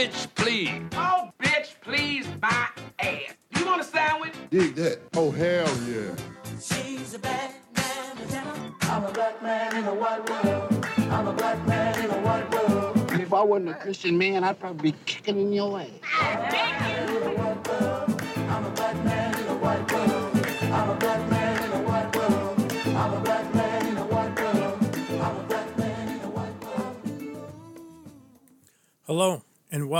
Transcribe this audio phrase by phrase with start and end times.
[0.00, 0.82] bitch, please.
[0.94, 2.68] Oh, bitch, please, my
[3.00, 3.34] ass.
[3.56, 4.32] You want a sandwich?
[4.50, 5.00] Dig that.
[5.14, 6.14] Oh, hell yeah.
[6.60, 10.86] She's a bad man, I'm a black man in a white world.
[10.96, 13.12] I'm a black man in a white world.
[13.12, 16.79] If I wasn't a Christian man, I'd probably be kicking in your ass.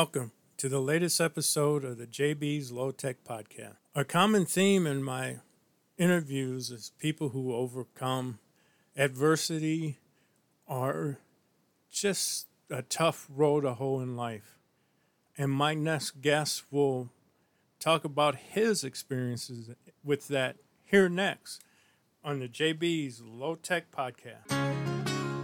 [0.01, 3.77] Welcome to the latest episode of the Jaybee's Low Tech Podcast.
[3.95, 5.41] A common theme in my
[5.99, 8.39] interviews is people who overcome
[8.97, 9.99] adversity
[10.67, 11.19] are
[11.93, 14.57] just a tough road to hoe in life.
[15.37, 17.11] And my next guest will
[17.79, 19.69] talk about his experiences
[20.03, 21.61] with that here next
[22.25, 24.80] on the Jaybee's Low Tech Podcast.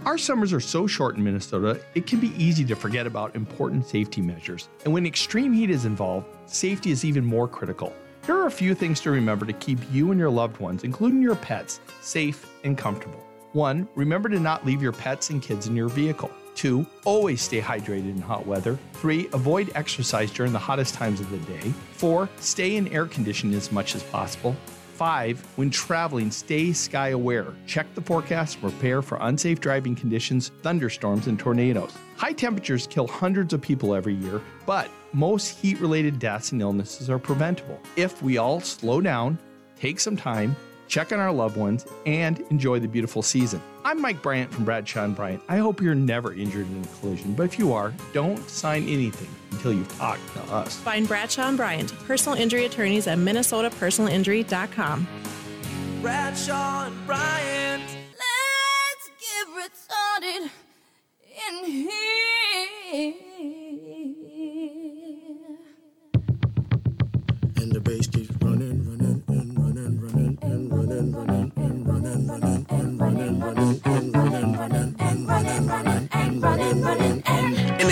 [0.07, 3.85] Our summers are so short in Minnesota, it can be easy to forget about important
[3.85, 4.69] safety measures.
[4.85, 7.93] And when extreme heat is involved, safety is even more critical.
[8.25, 11.21] Here are a few things to remember to keep you and your loved ones, including
[11.21, 13.21] your pets, safe and comfortable.
[13.51, 13.85] 1.
[13.95, 16.31] Remember to not leave your pets and kids in your vehicle.
[16.55, 16.87] 2.
[17.03, 18.79] Always stay hydrated in hot weather.
[18.93, 19.27] 3.
[19.33, 21.73] Avoid exercise during the hottest times of the day.
[21.91, 22.29] 4.
[22.37, 24.55] Stay in air conditioning as much as possible.
[24.97, 25.39] 5.
[25.57, 27.53] When traveling, stay sky aware.
[27.67, 31.93] Check the forecast prepare for unsafe driving conditions, thunderstorms, and tornadoes.
[32.17, 37.11] High temperatures kill hundreds of people every year, but most heat related deaths and illnesses
[37.11, 37.79] are preventable.
[37.95, 39.37] If we all slow down,
[39.79, 40.55] take some time,
[40.87, 43.61] check on our loved ones, and enjoy the beautiful season.
[43.85, 45.41] I'm Mike Bryant from Bradshaw and Bryant.
[45.47, 49.29] I hope you're never injured in a collision, but if you are, don't sign anything
[49.51, 50.77] until you've talked to us.
[50.77, 55.07] Find Bradshaw and Bryant, personal injury attorneys at minnesotapersonalinjury.com.
[56.01, 57.83] Bradshaw and Bryant.
[58.13, 60.49] Let's get retarded
[61.49, 63.26] in here.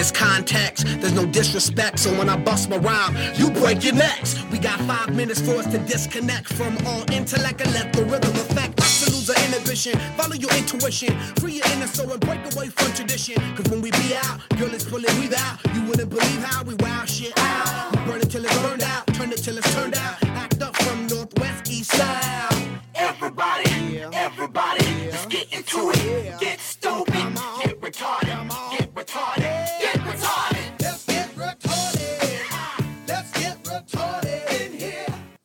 [0.06, 4.36] This context, there's no disrespect, so when I bust my rhyme, you break your necks.
[4.52, 8.34] We got five minutes for us to disconnect from all intellect and let the rhythm
[8.46, 9.98] affect us to lose inhibition.
[10.18, 13.36] Follow your intuition, free your inner soul and break away from tradition.
[13.56, 15.58] Cause when we be out, girl, it's pulling we out.
[15.74, 17.92] You wouldn't believe how we wow shit out.
[17.92, 20.24] We burn it till it's burned out, turn it till it's turned out.
[20.44, 22.66] Act up from northwest, east, south.
[22.94, 26.40] Everybody, everybody, just get into it.
[26.40, 26.45] Get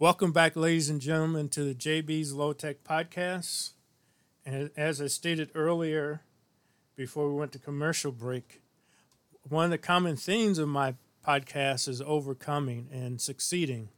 [0.00, 3.72] Welcome back, ladies and gentlemen, to the Jaybee's Low Tech Podcast.
[4.47, 6.22] And as I stated earlier,
[6.97, 8.62] before we went to commercial break,
[9.47, 13.91] one of the common themes of my podcast is overcoming and succeeding.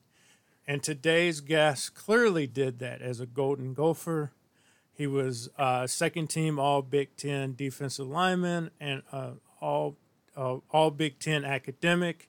[0.67, 4.33] And today's guest clearly did that as a Golden Gopher.
[4.93, 9.99] He was uh, second team All Big Ten defensive lineman and uh, all
[10.37, 12.29] uh, All Big Ten academic,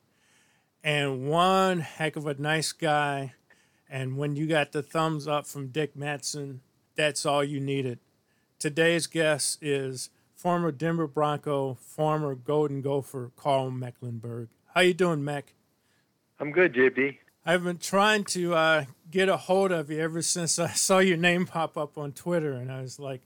[0.83, 3.33] and one heck of a nice guy.
[3.89, 6.61] And when you got the thumbs up from Dick Matson,
[6.95, 7.99] that's all you needed.
[8.59, 14.49] Today's guest is former Denver Bronco, former Golden Gopher Karl Mecklenburg.
[14.73, 15.53] How you doing, Mac?
[16.39, 17.17] I'm good, JP.
[17.45, 21.17] I've been trying to uh, get a hold of you ever since I saw your
[21.17, 23.21] name pop up on Twitter, and I was like,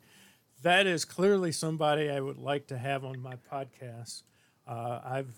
[0.63, 4.23] that is clearly somebody I would like to have on my podcast.
[4.67, 5.35] Uh, I've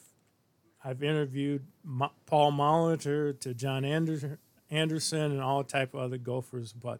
[0.84, 1.66] I've interviewed
[2.25, 4.38] Paul Molitor to John Anderson,
[4.69, 7.00] Anderson and all type of other Gophers, but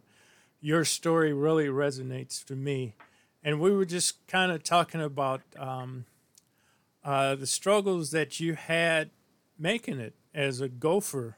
[0.60, 2.96] your story really resonates to me.
[3.44, 6.06] And we were just kind of talking about um,
[7.04, 9.12] uh, the struggles that you had
[9.58, 11.38] making it as a Gopher,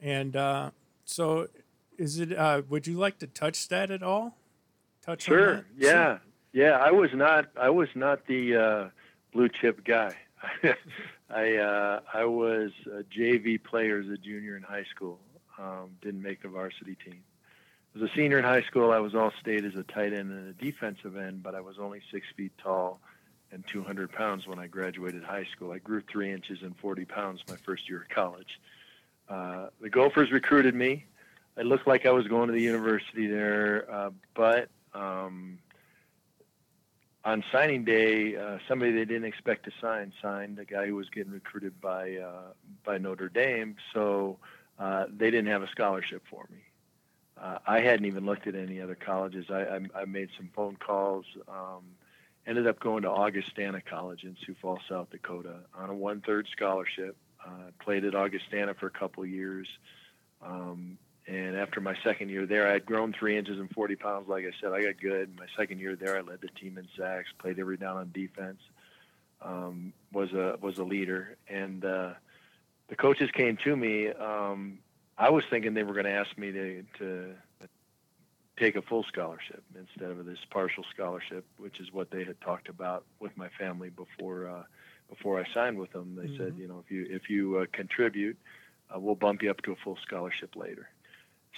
[0.00, 0.70] and uh,
[1.04, 1.48] so
[1.98, 2.36] is it?
[2.36, 4.36] Uh, would you like to touch that at all?
[5.04, 5.64] Touch Sure.
[5.76, 6.18] Yeah.
[6.52, 6.78] Yeah.
[6.78, 7.46] I was not.
[7.60, 8.88] I was not the uh,
[9.32, 10.14] blue chip guy.
[11.30, 15.18] I uh, I was a JV player as a junior in high school.
[15.58, 17.22] Um, didn't make the varsity team.
[17.94, 20.48] As a senior in high school, I was all state as a tight end and
[20.48, 23.00] a defensive end, but I was only six feet tall
[23.52, 25.72] and 200 pounds when I graduated high school.
[25.72, 28.58] I grew three inches and 40 pounds my first year of college.
[29.28, 31.04] Uh, the Gophers recruited me.
[31.56, 35.58] I looked like I was going to the university there, uh, but um,
[37.24, 40.58] on signing day, uh, somebody they didn't expect to sign signed.
[40.58, 42.52] A guy who was getting recruited by uh,
[42.84, 44.38] by Notre Dame, so
[44.82, 46.58] uh, they didn't have a scholarship for me.
[47.40, 49.46] Uh, I hadn't even looked at any other colleges.
[49.48, 51.84] I, I, I made some phone calls, um,
[52.48, 57.16] ended up going to Augustana College in Sioux Falls, South Dakota, on a one-third scholarship.
[57.44, 59.68] Uh, played at Augustana for a couple years,
[60.44, 64.28] um, and after my second year there, I had grown three inches and 40 pounds.
[64.28, 65.36] Like I said, I got good.
[65.36, 68.60] My second year there, I led the team in sacks, played every down on defense,
[69.40, 72.12] um, was a was a leader, and uh,
[72.92, 74.08] the coaches came to me.
[74.08, 74.78] Um,
[75.16, 77.34] I was thinking they were going to ask me to to
[78.58, 82.68] take a full scholarship instead of this partial scholarship, which is what they had talked
[82.68, 84.64] about with my family before uh,
[85.08, 86.16] before I signed with them.
[86.16, 88.36] They said, you know, if you if you uh, contribute,
[88.94, 90.90] uh, we'll bump you up to a full scholarship later.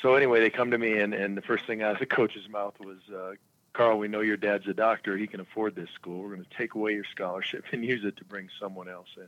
[0.02, 2.48] So anyway, they come to me, and, and the first thing out of the coach's
[2.48, 3.32] mouth was, uh,
[3.72, 5.16] "Karl, we know your dad's a doctor.
[5.16, 6.22] He can afford this school.
[6.22, 9.26] We're going to take away your scholarship and use it to bring someone else in."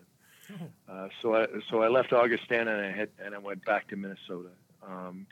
[0.88, 3.96] Uh, so I so I left Augustana and I had and I went back to
[3.96, 4.50] Minnesota.
[4.86, 5.26] Um,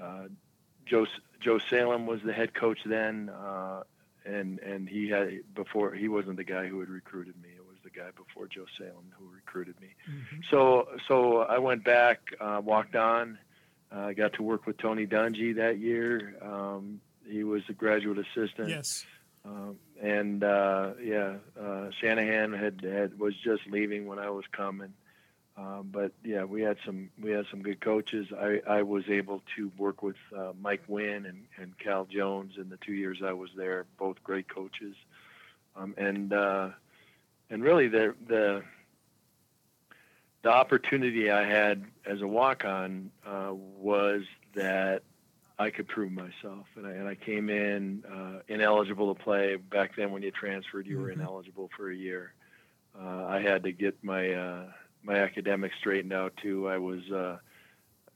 [0.00, 0.28] uh,
[0.86, 1.06] Joe
[1.40, 3.82] Joe Salem was the head coach then, uh,
[4.24, 7.50] and and he had before he wasn't the guy who had recruited me.
[7.56, 9.88] It was the guy before Joe Salem who recruited me.
[10.50, 13.38] So so I went back, uh, walked on.
[13.90, 16.34] I uh, got to work with Tony Dungy that year.
[16.42, 18.68] Um, he was a graduate assistant.
[18.68, 19.06] Yes.
[19.46, 24.92] Um, and uh, yeah, uh, Shanahan had, had was just leaving when I was coming.
[25.56, 28.26] Um, but yeah, we had some we had some good coaches.
[28.38, 32.68] I, I was able to work with uh, Mike Wynn and, and Cal Jones in
[32.68, 33.86] the two years I was there.
[33.98, 34.94] Both great coaches,
[35.74, 36.70] um, and uh,
[37.48, 38.64] and really the the
[40.42, 45.04] the opportunity I had as a walk on uh, was that
[45.58, 49.56] I could prove myself, and I, and I came in uh, ineligible to play.
[49.56, 51.14] Back then, when you transferred, you were Mhm.
[51.14, 52.34] ineligible for a year.
[52.98, 54.72] Uh, I had to get my uh,
[55.02, 56.68] my academics straightened out too.
[56.68, 57.38] I was uh,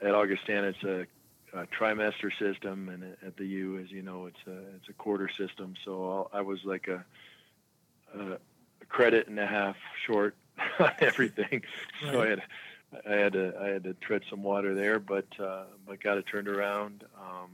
[0.03, 0.69] at Augustana.
[0.69, 1.07] It's a,
[1.59, 5.29] a trimester system, and at the U, as you know, it's a it's a quarter
[5.29, 5.75] system.
[5.85, 7.05] So I was like a,
[8.19, 8.39] a,
[8.89, 9.77] credit and a half
[10.07, 10.35] short
[10.79, 11.63] on everything.
[12.03, 12.43] So I had
[13.09, 16.27] I had to I had to tread some water there, but uh, but got it
[16.27, 17.05] turned around.
[17.19, 17.51] Um,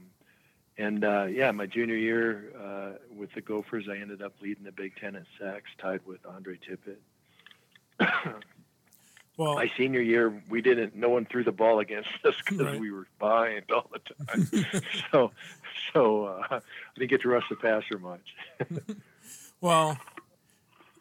[0.77, 4.71] and uh, yeah, my junior year uh, with the Gophers, I ended up leading the
[4.71, 6.97] Big Ten in sacks, tied with Andre Tippett.
[9.37, 10.95] Well, my senior year, we didn't.
[10.95, 12.79] No one threw the ball against us because Right.
[12.79, 14.81] we were behind all the time.
[15.11, 15.31] so,
[15.93, 16.59] so uh, I
[16.97, 18.33] didn't get to rush the passer much.
[19.61, 19.95] Well,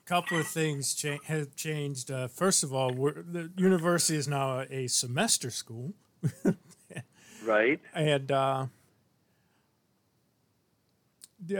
[0.06, 2.11] couple of things cha- have changed.
[2.11, 5.93] Uh, first of all, we're, the university is now a, a semester school.
[7.44, 7.81] right.
[7.93, 8.67] And uh,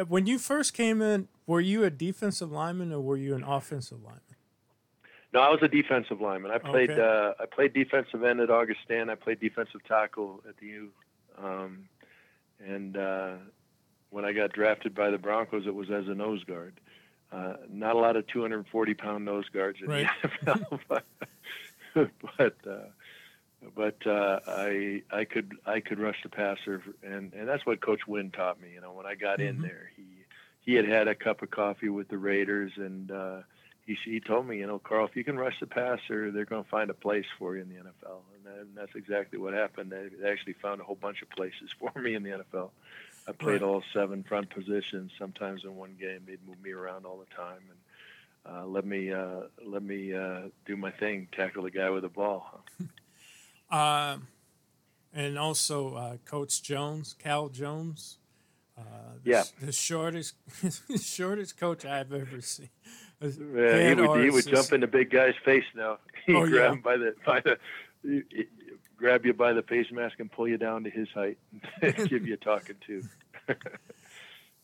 [0.09, 4.03] when you first came in, were you a defensive lineman or were you an offensive
[4.03, 4.23] lineman?
[5.33, 6.51] No, I was a defensive lineman.
[6.51, 7.03] I played Okay.
[7.03, 9.13] uh, I played defensive end at Augustana.
[9.13, 10.89] I played defensive tackle at the U.
[11.37, 11.89] Um,
[12.65, 13.35] and uh,
[14.11, 16.81] when I got drafted by the Broncos, it was as a nose guard.
[17.33, 20.07] Uh, not a lot of 240 pound nose guards in Right.
[20.23, 21.05] the NFL, but
[22.39, 22.89] but uh,
[23.75, 28.07] but uh, I I could I could rush the passer, and and that's what Coach
[28.07, 28.69] Wynn taught me.
[28.75, 29.63] You know, when I got in Mhm.
[29.63, 30.05] there, he
[30.61, 33.39] he had had a cup of coffee with the Raiders, and uh,
[33.87, 36.63] he he told me, you know, Karl, if you can rush the passer, they're going
[36.65, 39.53] to find a place for you in the NFL, and, that, and that's exactly what
[39.55, 39.91] happened.
[39.91, 42.71] They, they actually found a whole bunch of places for me in the NFL.
[43.29, 45.11] I played all seven front positions.
[45.19, 47.79] Sometimes in one game, they'd move me around all the time and
[48.57, 52.09] uh, let me uh, let me uh, do my thing, tackle the guy with the
[52.09, 52.63] ball.
[53.71, 54.19] Uh,
[55.13, 58.19] and also uh, Coach Jones, Cal Jones.
[58.79, 58.83] Uh,
[59.25, 59.43] the, Yeah.
[59.61, 60.35] the shortest,
[61.03, 62.69] shortest coach I've ever seen.
[63.21, 65.99] Yeah, he would he would jump in the big guy's face now.
[66.27, 66.73] He'd Oh, grab yeah.
[66.73, 67.59] him by the by the
[68.03, 68.47] he- he-
[68.97, 71.39] grab you by the face mask and pull you down to his height
[71.83, 73.03] and give you a talking to.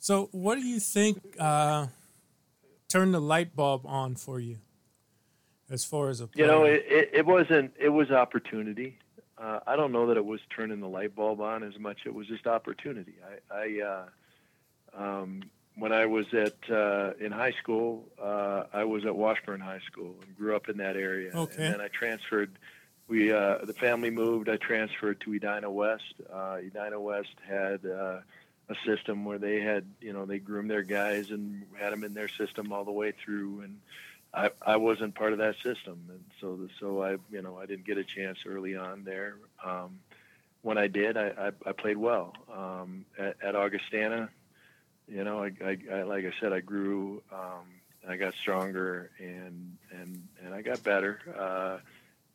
[0.02, 1.86] So, what do you think uh,
[2.88, 4.58] turned the light bulb on for you,
[5.70, 7.72] as far as a You know, it, it, it wasn't.
[7.78, 8.98] It was opportunity.
[9.38, 12.00] Uh, I don't know that it was turning the light bulb on as much.
[12.04, 13.14] It was just opportunity.
[13.48, 15.44] I, I uh, um,
[15.76, 20.16] when I was at uh, in high school, uh, I was at Washburn High School
[20.20, 21.30] and grew up in that area.
[21.32, 21.64] Okay.
[21.64, 22.58] And then I transferred.
[23.12, 24.48] We uh, the family moved.
[24.48, 26.14] I transferred to Edina West.
[26.32, 27.84] Uh, Edina West had.
[27.84, 28.20] Uh,
[28.68, 32.14] a system where they had, you know, they groomed their guys and had them in
[32.14, 33.80] their system all the way through, and
[34.32, 37.84] I, I wasn't part of that system, and so so I you know I didn't
[37.84, 39.34] get a chance early on there.
[39.62, 39.98] Um,
[40.62, 44.30] when I did, I, I, I played well um, at, at Augustana.
[45.08, 47.66] You know, I, I, I like I said, I grew, um,
[48.08, 51.18] I got stronger, and and and I got better.
[51.36, 51.78] Uh,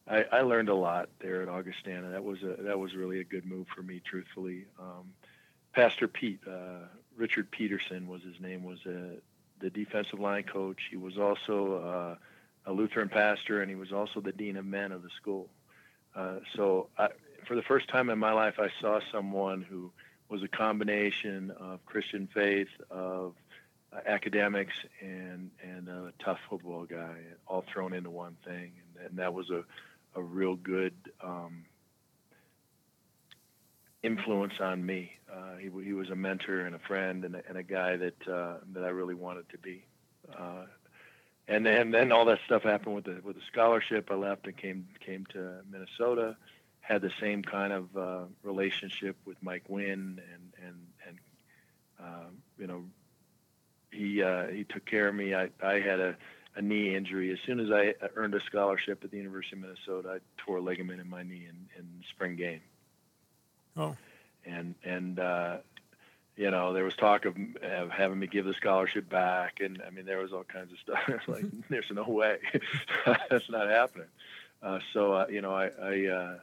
[0.09, 2.11] I, I learned a lot there at Augustana.
[2.11, 4.65] That was a that was really a good move for me, truthfully.
[4.79, 5.13] Um,
[5.73, 9.17] Pastor Pete, uh, Richard Peterson was his name, was a
[9.59, 10.77] the defensive line coach.
[10.89, 14.91] He was also uh, a Lutheran pastor, and he was also the dean of men
[14.91, 15.49] of the school.
[16.15, 17.09] Uh, so, I,
[17.45, 19.91] for the first time in my life, I saw someone who
[20.29, 23.35] was a combination of Christian faith, of
[23.91, 29.19] uh, academics, and and a tough football guy, all thrown into one thing, and, and
[29.19, 29.63] that was a
[30.17, 30.93] a real good
[31.23, 31.65] um,
[34.03, 35.11] influence on me.
[35.31, 38.27] Uh, he, he was a mentor and a friend and a, and a guy that
[38.27, 39.85] uh, that I really wanted to be.
[40.37, 40.65] Uh,
[41.47, 44.09] and then then all that stuff happened with the with the scholarship.
[44.11, 46.35] I left and came came to Minnesota.
[46.81, 51.17] Had the same kind of uh, relationship with Mike Wynn and and and
[51.99, 52.83] uh, you know
[53.91, 55.35] he uh, he took care of me.
[55.35, 56.17] I I had a
[56.57, 57.31] a knee injury.
[57.31, 60.61] As soon as I earned a scholarship at the University of Minnesota, I tore a
[60.61, 62.61] ligament in my knee in, in spring game.
[63.77, 63.95] Oh.
[64.45, 65.57] And and uh,
[66.35, 69.91] you know there was talk of, of having me give the scholarship back, and I
[69.91, 70.99] mean there was all kinds of stuff.
[71.07, 72.37] It's like there's no way,
[73.29, 74.07] that's not happening.
[74.63, 76.37] Uh, so uh, you know I I, uh,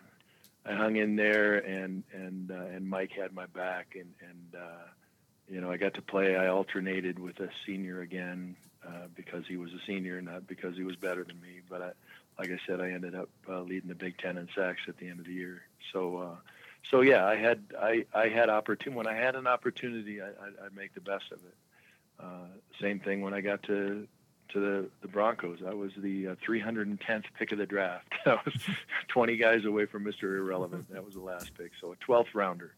[0.65, 4.85] I hung in there, and and uh, and Mike had my back, and and uh,
[5.49, 6.37] you know I got to play.
[6.37, 8.55] I alternated with a senior again
[8.87, 11.61] uh, because he was a senior, not because he was better than me.
[11.69, 11.93] But I,
[12.39, 15.09] like I said, I ended up uh, leading the Big Ten in sacks at the
[15.09, 15.63] end of the year.
[15.93, 16.37] So, uh,
[16.91, 20.67] so yeah, I had I, I had opportunity when I had an opportunity, I, I,
[20.67, 21.55] I'd make the best of it.
[22.21, 22.47] Uh,
[22.81, 24.07] same thing when I got to
[24.53, 25.61] to the, the Broncos.
[25.67, 28.13] I was the uh, 310th pick of the draft.
[28.27, 28.55] I was
[29.09, 30.37] 20 guys away from Mr.
[30.37, 30.93] Irrelevant.
[30.93, 32.75] That was the last pick, so a 12th rounder.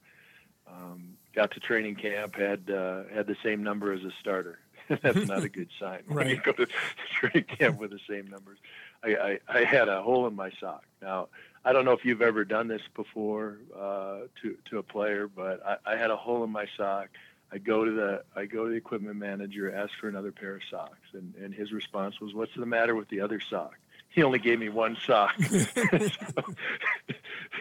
[0.68, 4.58] Um, got to training camp, had uh, had the same number as a starter.
[5.02, 6.02] That's not a good sign.
[6.06, 6.66] When you go to
[7.20, 8.58] training camp with the same numbers.
[9.02, 10.84] I, I, I had a hole in my sock.
[11.02, 11.28] Now,
[11.64, 15.60] I don't know if you've ever done this before uh, to to a player, but
[15.66, 17.08] I, I had a hole in my sock.
[17.52, 20.62] I go to the I go to the equipment manager, ask for another pair of
[20.70, 23.74] socks, and, and his response was, "What's the matter with the other sock?"
[24.08, 25.34] He only gave me one sock.
[25.42, 26.44] so,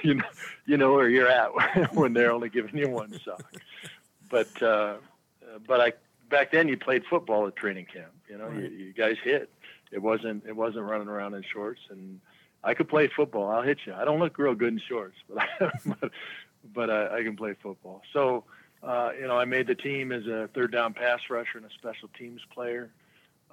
[0.03, 0.25] you know,
[0.65, 3.43] you know where you're at when they're only giving you one sock.
[4.29, 4.95] But uh,
[5.67, 5.93] but I
[6.29, 8.11] back then you played football at training camp.
[8.29, 8.71] You know, you, Right.
[8.71, 9.49] you guys hit.
[9.91, 12.19] It wasn't it wasn't running around in shorts and
[12.63, 13.47] I could play football.
[13.49, 13.93] I'll hit you.
[13.93, 15.69] I don't look real good in shorts, but I,
[16.01, 16.11] but,
[16.73, 18.01] but I, I can play football.
[18.11, 18.43] So,
[18.81, 21.69] uh, you know, I made the team as a third down pass rusher and a
[21.75, 22.89] special teams player.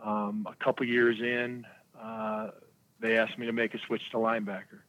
[0.02, 1.66] Um, a couple years in,
[2.00, 2.52] uh,
[3.00, 4.80] they asked me to make a switch to linebacker.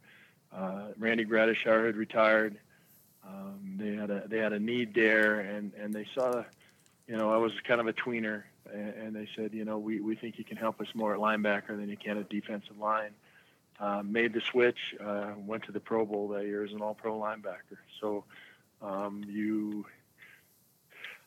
[0.56, 2.58] Uh, Randy Gradishar had retired.
[3.28, 6.44] Um, they had a they had a need there, and and they saw,
[7.08, 10.16] you know, I was kind of a tweener, and, they said, you know, we we
[10.16, 13.12] think you can help us more at linebacker than you can at defensive line
[13.80, 16.94] uh, made the switch, uh, went to the Pro Bowl that year as an All
[16.94, 17.78] Pro linebacker.
[18.00, 18.24] So
[18.82, 19.86] um, you,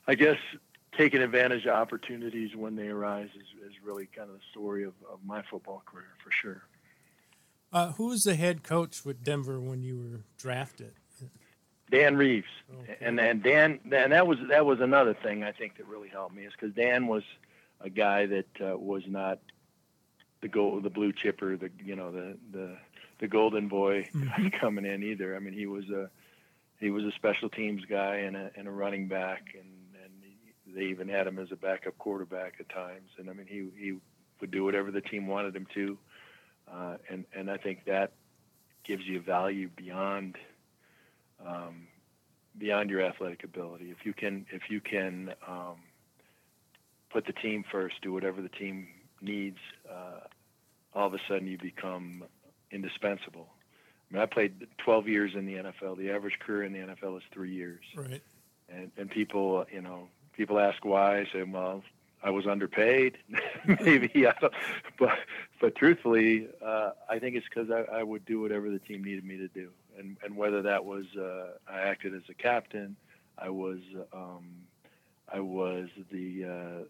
[0.06, 0.38] I guess,
[0.97, 4.95] taking advantage of opportunities when they arise is, is really kind of the story of,
[5.11, 6.62] of my football career for sure.
[7.73, 10.95] Uh, who was the head coach with Denver when you were drafted?
[11.90, 12.49] Dan Reeves,
[13.00, 16.35] and and Dan, and that was that was another thing I think that really helped
[16.35, 17.23] me is because Dan was
[17.81, 19.38] a guy that uh, was not
[20.40, 22.76] the gold, the blue chipper, the you know the the
[23.21, 24.52] the golden boy Mhm.
[24.52, 25.37] coming in either.
[25.37, 26.11] I mean, he was a
[26.81, 29.69] he was a special teams guy and a and a running back, and
[30.02, 33.11] and he, they even had him as a backup quarterback at times.
[33.19, 33.99] And I mean, he he
[34.40, 35.99] would do whatever the team wanted him to,
[36.71, 38.12] uh, and and I think that
[38.85, 40.37] gives you value beyond
[41.45, 41.87] um,
[42.59, 43.90] beyond your athletic ability.
[43.90, 45.76] If you can if you can um,
[47.11, 48.88] put the team first, do whatever the team
[49.21, 49.59] needs,
[49.90, 50.21] uh,
[50.95, 52.25] all of a sudden you become
[52.71, 53.49] indispensable.
[54.11, 55.99] I mean, I played 12 years in the NFL.
[55.99, 58.23] The average career in the NFL is three years, Right.
[58.69, 61.21] and and people, you know, people ask why.
[61.21, 61.83] I say, well,
[62.23, 63.19] I was underpaid,
[63.66, 64.26] maybe.
[64.26, 64.52] I don't,
[64.99, 65.19] but
[65.61, 69.25] but truthfully, uh, I think it's because I, I would do whatever the team needed
[69.25, 72.97] me to do, and and whether that was uh, I acted as a captain,
[73.38, 73.79] I was
[74.12, 74.45] um,
[75.33, 76.85] I was the uh,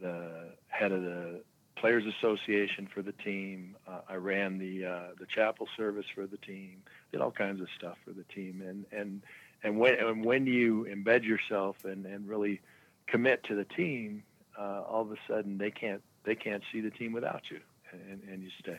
[0.00, 1.40] the head of the
[1.76, 3.76] Players Association for the team.
[3.88, 6.82] Uh, I ran the uh, the chapel service for the team.
[7.10, 9.22] Did all kinds of stuff for the team, and and
[9.62, 12.60] and when and when you embed yourself and and really
[13.06, 14.22] commit to the team,
[14.58, 17.60] uh, all of a sudden they can't they can't see the team without you,
[17.92, 18.78] and, and you stay.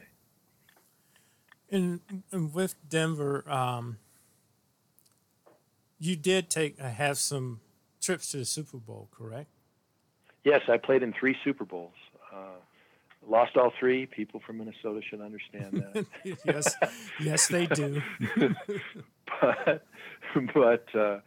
[1.74, 2.02] And,
[2.32, 3.98] and with Denver, um,
[6.00, 7.62] you did take uh, have some
[8.00, 9.50] trips to the Super Bowl, correct?
[10.44, 11.96] Yes, I played in three Super Bowls.
[12.32, 12.60] Uh,
[13.28, 14.06] lost all three.
[14.06, 16.06] People from Minnesota should understand that.
[16.46, 16.76] yes,
[17.20, 18.04] yes, they do.
[19.42, 19.84] but
[20.54, 21.20] but uh,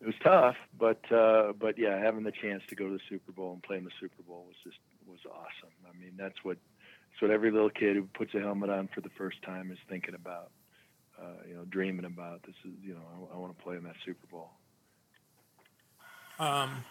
[0.00, 0.56] it was tough.
[0.78, 3.76] But uh, but yeah, having the chance to go to the Super Bowl and play
[3.76, 5.74] in the Super Bowl was just was awesome.
[5.86, 6.56] I mean, that's what
[7.22, 10.14] what every little kid who puts a helmet on for the first time is thinking
[10.14, 10.50] about.
[11.18, 13.84] Uh, you know, dreaming about this is you know I, I want to play in
[13.84, 14.50] that Super Bowl.
[16.38, 16.84] Um,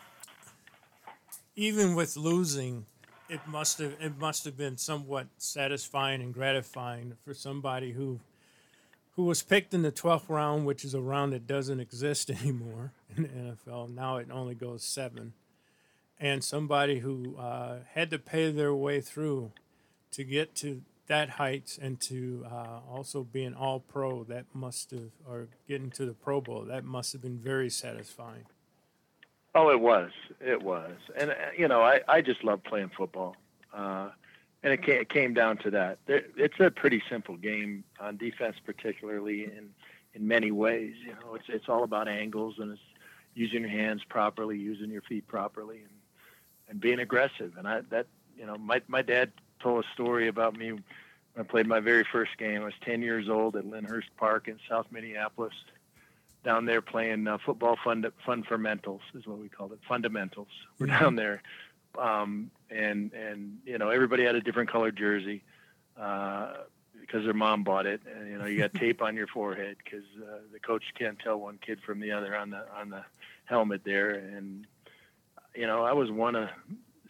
[1.58, 2.86] even with losing,
[3.28, 8.22] it must have it must have been somewhat satisfying and gratifying for somebody who
[9.16, 12.94] who was picked in the twelfth round, which is a round that doesn't exist anymore
[13.18, 13.94] in the NFL.
[13.94, 15.34] Now it only goes seven,
[16.20, 19.52] and somebody who uh, had to pay their way through
[20.12, 24.24] to get to that heights and to uh, also be an All Pro.
[24.24, 28.46] That must have, or getting to the Pro Bowl, that must have been very satisfying.
[29.54, 30.12] Oh, it was.
[30.40, 30.94] It was.
[31.18, 33.36] And, uh, you know, I, I just love playing football.
[33.74, 34.10] Uh,
[34.64, 36.00] and it came, it came down to that.
[36.08, 39.70] It's a pretty simple game on defense, particularly in,
[40.14, 40.94] in many ways.
[41.06, 42.82] You know, it's, it's all about angles and it's
[43.34, 46.00] using your hands properly, using your feet properly, and,
[46.70, 47.54] and being aggressive.
[47.58, 50.84] And I, that, you know, my, my dad told a story about me when
[51.38, 52.62] I played my very first game.
[52.62, 55.54] I was 10 years old at Lynnhurst Park in South Minneapolis
[56.44, 60.48] down there playing uh, football fund fundamentals is what we called it fundamentals.
[60.80, 61.42] We're down there.
[61.98, 65.44] Um, and and you know everybody had a different colored jersey
[66.00, 66.54] uh,
[67.00, 68.02] because their mom bought it.
[68.16, 71.38] And you know you got tape on your forehead because uh, the coach can't tell
[71.38, 73.04] one kid from the other on the on the
[73.46, 74.12] helmet there.
[74.12, 74.66] And
[75.54, 76.50] you know I was one of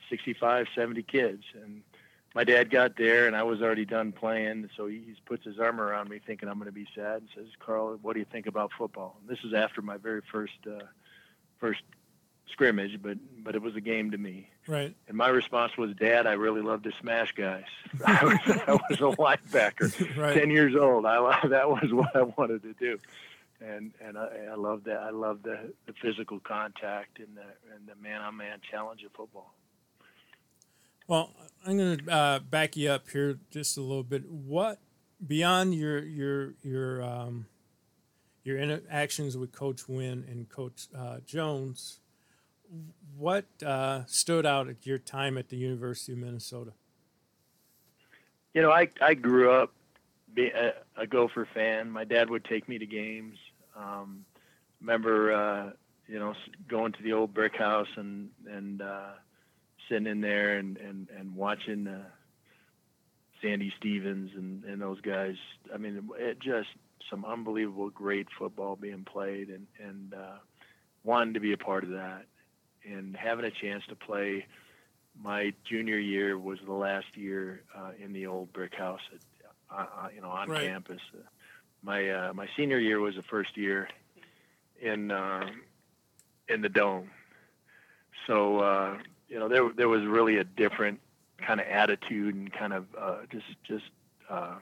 [0.10, 1.44] 65 70 kids.
[1.64, 1.84] And
[2.34, 5.80] my dad got there and I was already done playing, so he, puts his arm
[5.80, 8.48] around me, thinking I'm going to be sad, and says, "Karl, what do you think
[8.48, 10.86] about football?" And this is after my very first uh,
[11.60, 11.82] first
[12.52, 14.50] scrimmage, but but it was a game to me.
[14.68, 14.94] Right.
[15.08, 17.64] And my response was, "Dad, I really love to smash guys.
[18.06, 20.38] I was, I was a linebacker, Right.
[20.38, 21.06] ten years old.
[21.06, 23.00] I that was what I wanted to do."
[23.62, 25.00] And and I, I love that.
[25.00, 29.54] I love the, the physical contact and the and the man-on-man challenge of football.
[31.12, 31.30] Well,
[31.68, 34.32] I'm going to uh, back you up here just a little bit.
[34.32, 34.80] What
[35.28, 37.48] beyond your your your um,
[38.46, 42.00] your interactions with Coach Wynn and Coach uh, Jones,
[43.18, 46.72] what uh, stood out at your time at the University of Minnesota?
[48.54, 49.74] You know, I I grew up
[50.34, 51.92] be a, a Gopher fan.
[51.92, 53.38] My dad would take me to games.
[53.76, 54.24] Um,
[54.80, 55.72] remember, uh,
[56.08, 56.36] you know,
[56.70, 59.10] going to the old brick house and and uh,
[59.92, 62.06] sitting in there and and and watching uh,
[63.42, 65.36] Sandy Stevens and and those guys.
[65.74, 66.70] I mean, it just
[67.10, 70.38] some unbelievable great football being played and and uh,
[71.04, 72.26] wanting to be a part of that
[72.86, 74.46] and having a chance to play
[75.22, 79.20] my junior year was the last year uh, in the old brick house, at,
[79.78, 80.68] uh, uh, you know, on Right.
[80.68, 81.02] campus.
[81.14, 81.22] Uh,
[81.84, 83.90] my uh, my senior year was the first year
[84.82, 85.62] in um
[86.48, 87.10] in the dome.
[88.28, 88.98] So uh,
[89.32, 91.00] you know, there there was really a different
[91.38, 93.86] kind of attitude and kind of uh, just just
[94.30, 94.56] uh,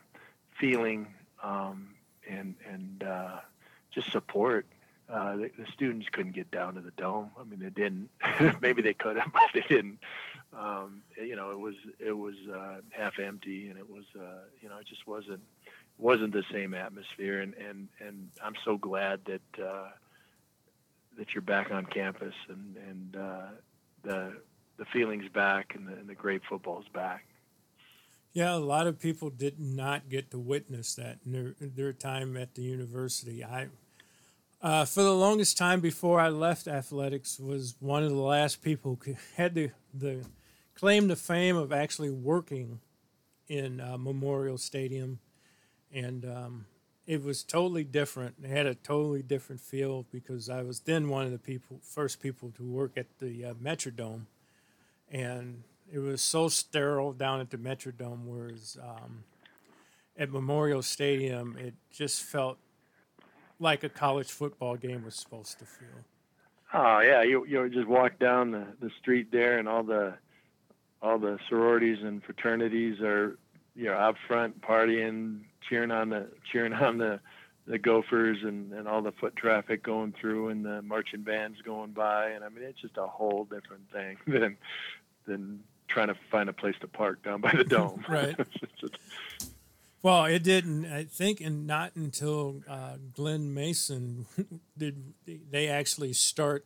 [0.59, 1.07] feeling
[1.43, 1.95] um,
[2.29, 3.39] and and uh,
[3.91, 4.67] just support.
[5.11, 7.31] Uh, the, the students couldn't get down to the dome.
[7.39, 8.11] I mean, they didn't.
[8.61, 9.97] Maybe they could have, but they didn't.
[10.55, 14.69] Um, you know, it was it was uh, half empty, and it was uh, you
[14.69, 15.41] know it just wasn't
[15.97, 17.41] wasn't the same atmosphere.
[17.41, 19.41] And and and I'm so glad that
[21.17, 23.17] that you're back on campus and and
[24.03, 24.33] the
[24.79, 27.25] the feelings back and the, and the great football's back.
[28.33, 32.37] Yeah, a lot of people did not get to witness that in their, their time
[32.37, 33.43] at the university.
[33.43, 33.67] I,
[34.61, 38.99] uh, for the longest time before I left athletics, was one of the last people
[39.03, 40.25] who had the, the
[40.75, 42.79] claim to fame of actually working
[43.47, 45.19] in uh, Memorial Stadium,
[45.91, 46.65] and um,
[47.07, 48.35] it was totally different.
[48.43, 52.21] It had a totally different feel because I was then one of the people, first
[52.21, 54.27] people to work at the uh, Metrodome,
[55.11, 59.23] and it was so sterile down at the Metrodome, whereas um,
[60.17, 62.57] at Memorial Stadium, it just felt
[63.59, 66.05] like a college football game was supposed to feel.
[66.73, 70.13] Oh yeah, you you just walk down the, the street there, and all the
[71.01, 73.37] all the sororities and fraternities are
[73.75, 77.19] you know out front partying, cheering on the cheering on the
[77.65, 81.91] the Gophers and, and all the foot traffic going through and the marching bands going
[81.91, 84.57] by, and I mean it's just a whole different thing than
[85.29, 88.03] than trying to find a place to park down by the dome.
[88.07, 88.35] Right.
[90.01, 90.85] Well, it didn't.
[90.85, 94.27] I think, and not until uh, Glen Mason
[94.77, 96.65] did they actually start.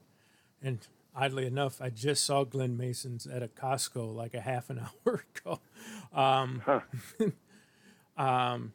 [0.62, 4.82] And oddly enough, I just saw Glen Mason's at a Costco like a half an
[5.08, 5.60] hour ago.
[6.14, 6.62] Um,
[8.16, 8.74] um,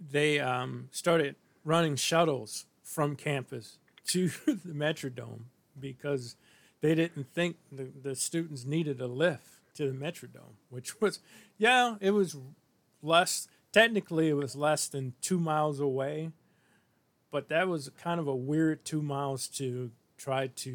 [0.00, 3.78] they um, started running shuttles from campus
[4.08, 5.44] to the Metrodome
[5.78, 6.34] because
[6.84, 9.48] they didn't think the, the students needed a lift.
[9.76, 11.18] to the Metrodome, which was,
[11.56, 12.36] yeah, it was
[13.02, 13.48] less.
[13.72, 16.30] Technically, it was less than two miles away,
[17.30, 20.70] but that was kind of a weird two miles to try to,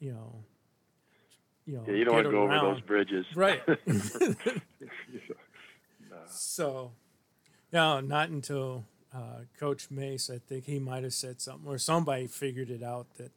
[0.00, 0.44] you know,
[1.66, 3.26] you know, Yeah, you don't want to go over those bridges.
[3.34, 3.60] right?
[6.32, 6.92] So,
[7.72, 12.26] no, not until uh, Coach Mace, I think he might have said something, or somebody
[12.26, 13.32] figured it out that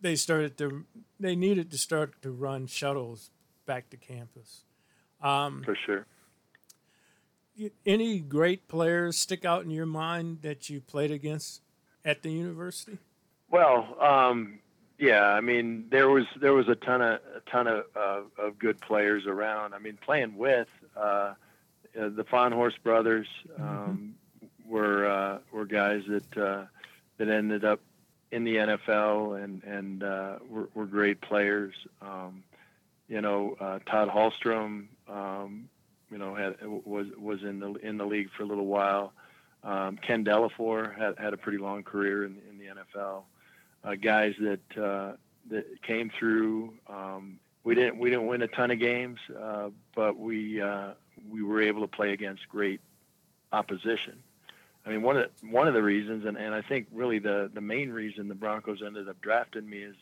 [0.00, 0.84] they started to,
[1.18, 3.30] they needed to start to run shuttles
[3.66, 4.64] back to campus.
[5.22, 6.06] Um, For sure.
[7.84, 11.60] any great players stick out in your mind that you played against
[12.04, 12.98] at the university?
[13.50, 14.60] Well, um,
[14.98, 18.58] yeah, I mean there was there was a ton of a ton of uh, of
[18.58, 19.74] good players around.
[19.74, 21.34] I mean playing with uh, uh,
[21.94, 23.26] the Fahnhorst brothers
[23.58, 24.14] um,
[24.66, 26.64] were uh, were guys that uh,
[27.18, 27.80] that ended up
[28.32, 31.74] in the NFL and and uh, were, were great players.
[32.00, 32.44] Um,
[33.08, 35.68] you know, uh, Todd Hallstrom, um,
[36.10, 39.12] you know, had was was in the in the league for a little while.
[39.62, 43.22] Um, Ken Dallafior had had a pretty long career in, in the NFL.
[43.82, 45.16] Uh, guys that uh,
[45.50, 46.74] that came through.
[46.88, 50.92] Um, we didn't we didn't win a ton of games, uh, but we uh,
[51.30, 52.80] we were able to play against great
[53.52, 54.22] opposition.
[54.90, 57.48] I mean, one of the, one of the reasons, and, and I think really the
[57.54, 59.94] the main reason the Broncos ended up drafting me is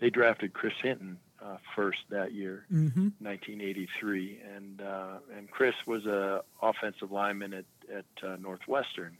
[0.00, 3.10] they drafted Chris Hinton uh, first that year, Mm-hmm.
[3.20, 7.64] 1983, and uh, and Chris was a offensive lineman at
[7.96, 9.16] at uh, Northwestern,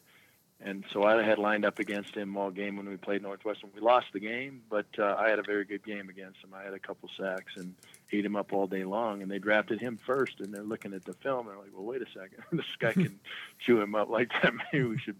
[0.64, 3.70] and so I had lined up against him all game when we played Northwestern.
[3.74, 6.54] We lost the game, but uh, I had a very good game against him.
[6.54, 7.74] I had a couple sacks and
[8.12, 9.22] ate him up all day long.
[9.22, 11.46] And they drafted him first, and they're looking at the film.
[11.46, 13.18] And they're like, "Well, wait a second, this guy can
[13.58, 14.52] chew him up like that.
[14.72, 15.16] Maybe we should."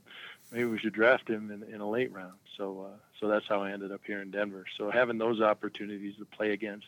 [0.51, 2.35] Maybe we should draft him in, in a late round.
[2.59, 4.67] So, uh, so that's how I ended up here in Denver.
[4.77, 6.85] So having those opportunities to play against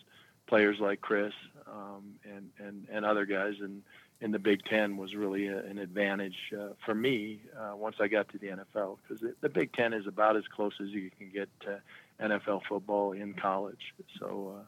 [0.47, 1.33] players like Chris
[1.67, 3.83] um, and, and, and other guys in,
[4.21, 8.09] in the Big Ten was really a, an advantage uh, for me uh, once I
[8.09, 11.31] got to the NFL because the Big Ten is about as close as you can
[11.31, 11.81] get to
[12.21, 13.93] NFL football in college.
[14.19, 14.63] So uh,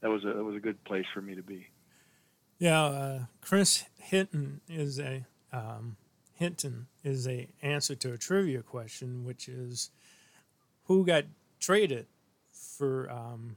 [0.00, 1.66] that was a that was a good place for me to be.
[2.58, 5.96] Yeah, uh, Chris Hinton is a um,
[6.34, 9.90] Hinton is a answer to a trivia question, which is
[10.84, 11.24] who got
[11.60, 12.06] traded
[12.50, 13.56] for um,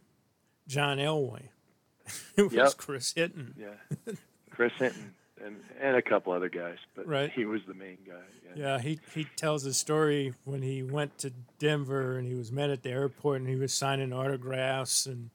[0.67, 1.49] John Elway?
[2.35, 2.77] it was Yep.
[2.77, 3.55] Chris Hinton.
[3.57, 4.13] Yeah,
[4.51, 5.13] Chris Hinton
[5.45, 7.31] and and a couple other guys, but Right.
[7.31, 8.13] he was the main guy.
[8.45, 8.51] Yeah.
[8.75, 12.69] Yeah, he he tells a story when he went to Denver and he was met
[12.69, 15.29] at the airport and he was signing autographs and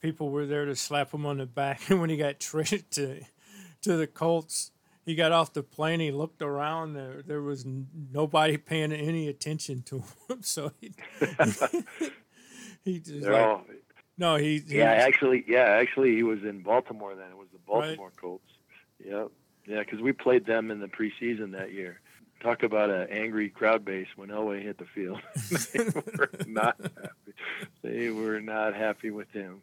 [0.00, 1.80] people were there to slap him on the back.
[1.90, 3.20] And when he got traded to
[3.82, 4.72] to the Colts,
[5.06, 6.00] he got off the plane.
[6.00, 6.94] He looked around.
[6.94, 7.64] There there was
[8.12, 9.98] nobody paying any attention to
[10.28, 10.42] him.
[10.42, 10.92] So he
[12.84, 13.64] he just like, all
[14.18, 17.30] no he, he Yeah, was- actually, yeah, actually, he was in Baltimore then.
[17.30, 17.86] It was the Right.
[17.96, 18.49] Baltimore Colts.
[19.04, 19.30] Yep.
[19.66, 22.00] Yeah, because we played them in the preseason that year.
[22.42, 25.20] Talk about an angry crowd base when Elway hit the field.
[25.74, 27.34] they were not happy.
[27.82, 29.60] They were not happy with him.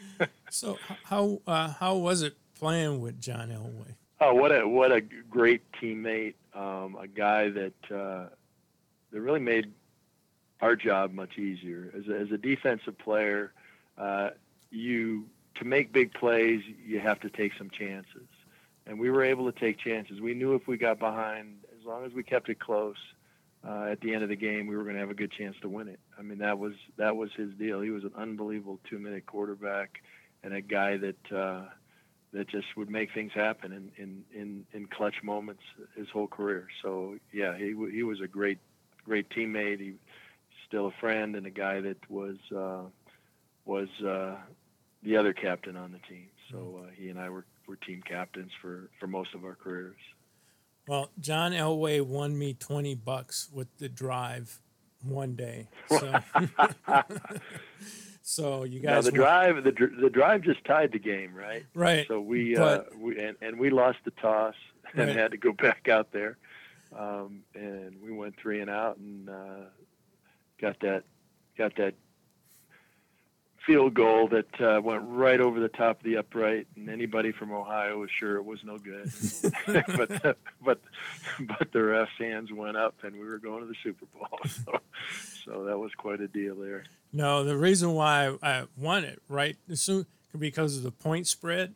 [0.50, 3.94] so how uh, how was it playing with John Elway?
[4.20, 6.34] Oh, what a what a great teammate!
[6.52, 8.26] Um, a guy that uh,
[9.12, 9.72] that really made
[10.60, 13.52] our job much easier as a, as a defensive player.
[13.96, 14.30] Uh,
[14.70, 18.26] you to make big plays, you have to take some chances,
[18.86, 20.20] and we were able to take chances.
[20.20, 22.96] We knew if we got behind, as long as we kept it close,
[23.66, 25.56] uh, at the end of the game, we were going to have a good chance
[25.62, 25.98] to win it.
[26.18, 27.80] I mean, that was that was his deal.
[27.80, 30.02] He was an unbelievable two-minute quarterback
[30.42, 31.32] and a guy that.
[31.32, 31.64] Uh,
[32.32, 35.62] that just would make things happen in, in, in, in clutch moments
[35.96, 36.68] his whole career.
[36.82, 38.58] So yeah, he he was a great
[39.04, 39.80] great teammate.
[39.80, 39.94] He
[40.66, 42.82] still a friend and a guy that was uh,
[43.64, 44.36] was uh,
[45.02, 46.28] the other captain on the team.
[46.50, 49.96] So uh, he and I were, were team captains for, for most of our careers.
[50.88, 54.60] Well, John Elway won me twenty bucks with the drive
[55.02, 55.68] one day.
[55.88, 56.14] So,
[58.22, 61.64] so you Now guys the won- drive the the drive just tied the game, right?
[61.74, 64.54] Right, So we but- uh, we and, and we lost the toss
[64.94, 65.16] and Right.
[65.16, 66.36] had to go back out there,
[66.96, 69.64] um, and we went three and out and uh,
[70.60, 71.02] got that
[71.58, 71.94] got that
[73.66, 77.52] field goal that uh, went right over the top of the upright, and anybody from
[77.52, 79.10] Ohio was sure it was no good.
[79.66, 80.80] but but
[81.40, 84.38] but the refs' hands went up, and we were going to the Super Bowl.
[84.46, 84.80] So
[85.44, 86.84] so that was quite a deal there.
[87.12, 91.74] No, the reason why I won it right soon because of the point spread.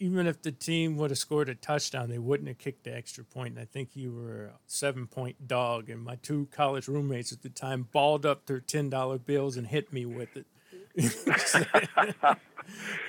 [0.00, 3.24] Even if the team would have scored a touchdown, they wouldn't have kicked the extra
[3.24, 3.54] point.
[3.54, 7.42] And I think you were a seven point dog, and my two college roommates at
[7.42, 10.46] the time balled up their ten dollar bills and hit me with it.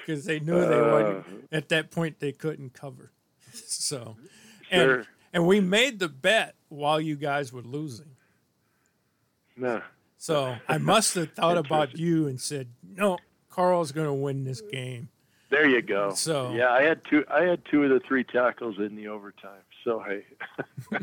[0.06, 1.26] because they knew they uh, wouldn't.
[1.52, 3.12] at that point they couldn't cover.
[3.52, 4.16] So,
[4.70, 5.06] and Sure.
[5.34, 8.16] and we made the bet while you guys were losing.
[9.58, 9.82] No.
[10.18, 13.18] So I must have thought about you and said, "No,
[13.50, 15.10] Karl's going to win this game."
[15.50, 16.14] There you go.
[16.14, 17.26] So- yeah, I had two.
[17.30, 19.62] I had two of the three tackles in the overtime.
[19.84, 20.26] So hey,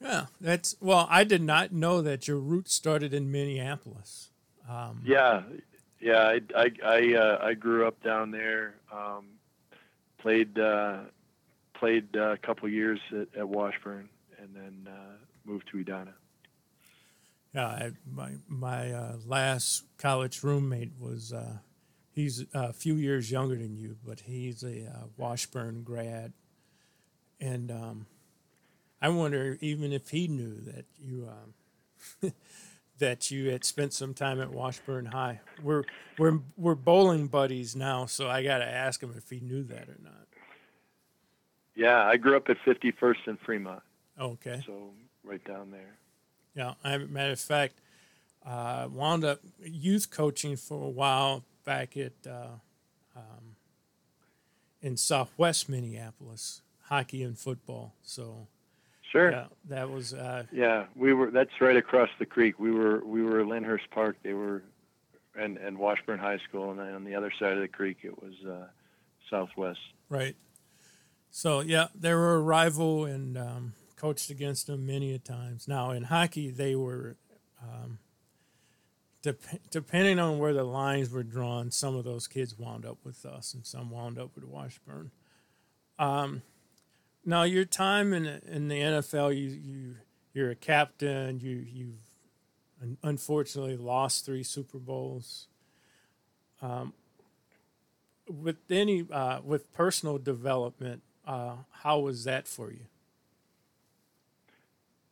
[0.00, 1.06] Yeah, that's well.
[1.10, 4.30] I did not know that your roots started in Minneapolis.
[4.68, 5.42] Um, yeah,
[6.00, 6.22] yeah.
[6.28, 8.74] I I I, uh, I grew up down there.
[8.92, 9.24] Um,
[10.18, 10.98] played uh,
[11.74, 14.08] played uh, a couple years at, at Washburn,
[14.40, 16.14] and then uh, moved to Edina.
[17.52, 21.58] Yeah, I, my my uh, last college roommate was uh,
[22.18, 26.32] he's a few years younger than you, but he's a uh, Washburn grad,
[27.40, 28.06] and um,
[29.00, 32.32] I wonder even if he knew that you um,
[32.98, 35.40] that you had spent some time at Washburn High.
[35.62, 35.84] We're
[36.18, 39.88] we're we're bowling buddies now, so I got to ask him if he knew that
[39.88, 40.26] or not.
[41.76, 43.82] Yeah, I grew up at 51st and Fremont.
[44.20, 44.60] Okay.
[44.66, 44.90] So
[45.22, 45.94] right down there.
[46.56, 47.74] Yeah, I, matter of fact,
[48.44, 52.56] uh, wound up youth coaching for a while back at uh,
[53.14, 53.56] um,
[54.80, 57.94] in Southwest Minneapolis, hockey and football.
[58.02, 58.48] So,
[59.12, 59.30] Sure.
[59.30, 61.30] yeah, that was uh, Yeah, we were.
[61.30, 62.58] That's right across the creek.
[62.58, 63.04] We were.
[63.04, 64.16] We were Lynnhurst Park.
[64.22, 64.62] They were,
[65.34, 68.22] and and Washburn High School, and then on the other side of the creek, it
[68.22, 68.66] was uh,
[69.30, 69.80] Southwest.
[70.08, 70.36] right.
[71.30, 75.68] So yeah, they were a rival and um, coached against them many a times.
[75.68, 77.16] Now in hockey, they were.
[77.62, 77.98] Um,
[79.32, 83.24] dep- depending on where the lines were drawn, some of those kids wound up with
[83.24, 85.10] us, and some wound up with Washburn.
[85.98, 86.42] Um,
[87.24, 89.96] now your time in in the NFL, you you
[90.32, 91.40] you're a captain.
[91.40, 95.48] You you've unfortunately lost three Super Bowls.
[96.62, 96.92] Um,
[98.28, 102.86] with any uh, with personal development, uh, how was that for you?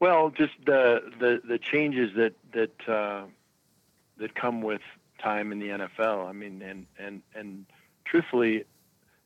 [0.01, 3.25] Well, just the the the changes that that uh,
[4.19, 4.81] that come with
[5.23, 6.29] time in the NFL.
[6.29, 7.67] I mean, and and and
[8.05, 8.65] truthfully,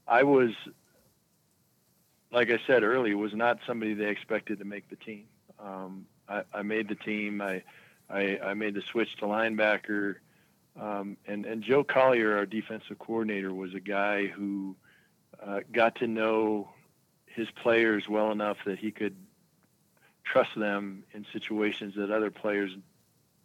[0.06, 0.50] I was,
[2.32, 5.24] like I said earlier, was not somebody they expected to make the team.
[5.58, 7.40] Um, I, I made the team.
[7.40, 7.62] I,
[8.08, 10.16] I I made the switch to linebacker,
[10.80, 14.76] um, and and Joe Collier, our defensive coordinator, was a guy who
[15.44, 16.68] uh, got to know
[17.26, 19.16] his players well enough that he could
[20.24, 22.72] trust them in situations that other players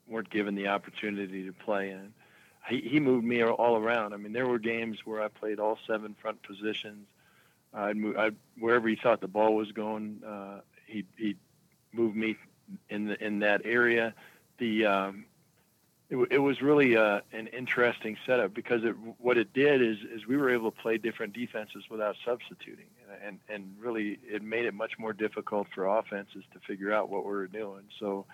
[0.08, 2.14] weren't given the opportunity to play in.
[2.70, 4.14] He, he moved me all around.
[4.14, 7.08] I mean, there were games where I played all seven front positions.
[7.74, 10.22] I'd move I'd, wherever he thought the ball was going.
[10.26, 11.36] Uh, he he
[11.92, 12.38] moved me
[12.90, 14.14] in the in that area.
[14.58, 15.26] The um,
[16.10, 20.28] it, it was really uh, an interesting setup because it, what it did is is
[20.28, 22.86] we were able to play different defenses without substituting,
[23.24, 27.26] and and really it made it much more difficult for offenses to figure out what
[27.26, 27.84] we were doing.
[28.00, 28.26] So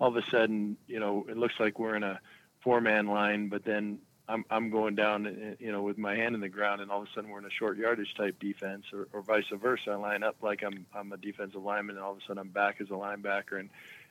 [0.00, 2.20] all of a sudden, you know, it looks like we're in a
[2.62, 6.40] four-man line, but then I'm I'm going down, uh, you know, with my hand in
[6.40, 9.08] the ground, and all of a sudden we're in a short yardage type defense, or,
[9.12, 9.90] or vice versa.
[9.90, 12.48] I line up like I'm I'm a defensive lineman, and all of a sudden I'm
[12.48, 13.68] back as a linebacker, and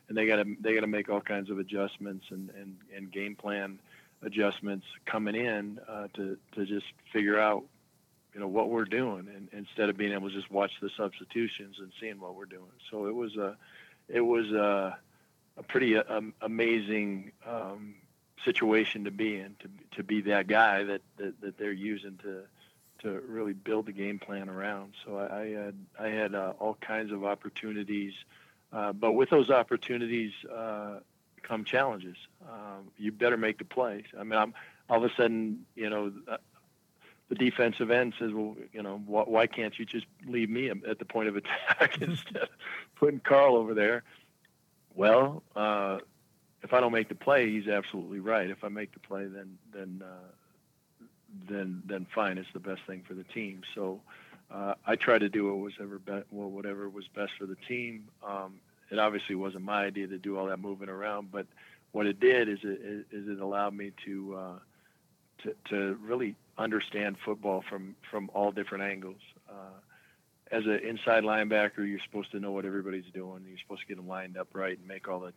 [0.09, 3.11] and they got to they got to make all kinds of adjustments and and and
[3.11, 3.79] game plan
[4.21, 7.63] adjustments coming in uh, to to just figure out
[8.33, 11.77] you know what we're doing and instead of being able to just watch the substitutions
[11.79, 13.55] and seeing what we're doing so it was a
[14.07, 14.97] it was a,
[15.59, 17.95] a pretty um, amazing um,
[18.43, 22.41] situation to be in to to be that guy that, that that they're using to
[23.01, 26.77] to really build the game plan around so I, I had I had uh, all
[26.81, 28.13] kinds of opportunities
[28.71, 30.99] uh, but with those opportunities uh,
[31.49, 32.15] come challenges.
[32.47, 34.05] Um, you better make the plays.
[34.17, 34.53] I mean, I'm
[34.89, 36.37] all of a sudden, you know, uh,
[37.27, 40.99] the defensive end says, well, you know, wh- why can't you just leave me at
[40.99, 42.49] the point of attack instead of
[42.95, 44.03] putting Karl over there?
[44.99, 45.99] Well, uh,
[46.61, 48.49] if I don't make the play, he's absolutely right.
[48.49, 50.31] If I make the play, then then uh,
[51.49, 52.37] then then fine.
[52.37, 53.61] It's the best thing for the team.
[53.75, 54.01] So
[54.51, 57.55] uh, I try to do what was ever be- well, whatever was best for the
[57.67, 58.09] team.
[58.27, 58.59] Um,
[58.91, 61.47] it obviously wasn't my idea to do all that moving around, but
[61.93, 64.59] what it did is it, is it allowed me to, uh,
[65.43, 69.21] to to really understand football from from all different angles.
[69.49, 69.79] Uh,
[70.51, 73.45] as an inside linebacker, you're supposed to know what everybody's doing.
[73.47, 75.33] You're supposed to get them lined up right and make all the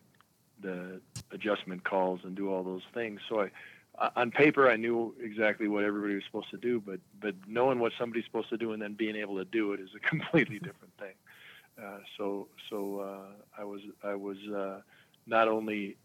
[0.61, 1.01] the
[1.33, 3.21] adjustment calls and do all those things.
[3.29, 3.51] So I,
[4.17, 7.93] on paper, I knew exactly what everybody was supposed to do, but but knowing what
[7.99, 10.97] somebody's supposed to do and then being able to do it is a completely different
[10.99, 11.15] thing.
[11.83, 14.81] Uh, so so uh, I was I was uh,
[15.27, 15.97] not only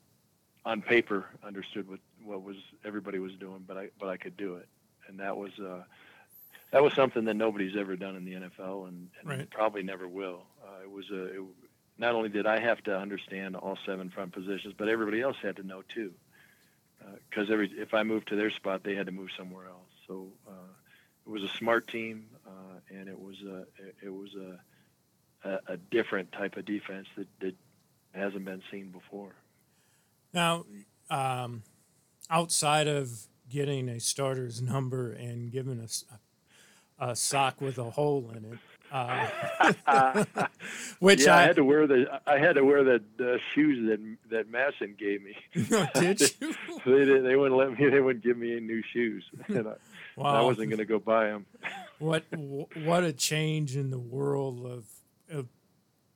[0.65, 4.55] on paper understood what what was everybody was doing, but I but I could do
[4.55, 4.67] it,
[5.07, 5.83] and that was uh,
[6.71, 9.49] that was something that nobody's ever done in the NFL, and, and Right.
[9.49, 10.43] probably never will.
[10.63, 11.41] Uh, it was a it,
[11.97, 15.55] not only did I have to understand all seven front positions, but everybody else had
[15.55, 16.13] to know too,
[17.29, 19.89] because every if I moved to their spot, they had to move somewhere else.
[20.07, 20.51] So uh,
[21.25, 25.73] it was a smart team, uh, and it was a it, it was a, a
[25.73, 27.55] a different type of defense that, that
[28.13, 29.35] hasn't been seen before.
[30.33, 30.65] Now,
[31.09, 31.63] um,
[32.29, 33.09] outside of
[33.49, 36.19] getting a starter's number and giving us a,
[36.99, 38.59] a sock with a hole in it,
[38.91, 40.25] uh,
[40.99, 44.17] which yeah, I, I, had to wear the I had to wear the shoes that
[44.29, 45.35] that Masson gave me.
[45.95, 46.55] did you?
[46.85, 47.89] they didn't, they wouldn't let me.
[47.89, 51.25] They wouldn't give me any new shoes, and I, I wasn't going to go buy
[51.27, 51.45] them.
[51.99, 52.23] what
[52.75, 54.85] what a change in the world of,
[55.29, 55.47] of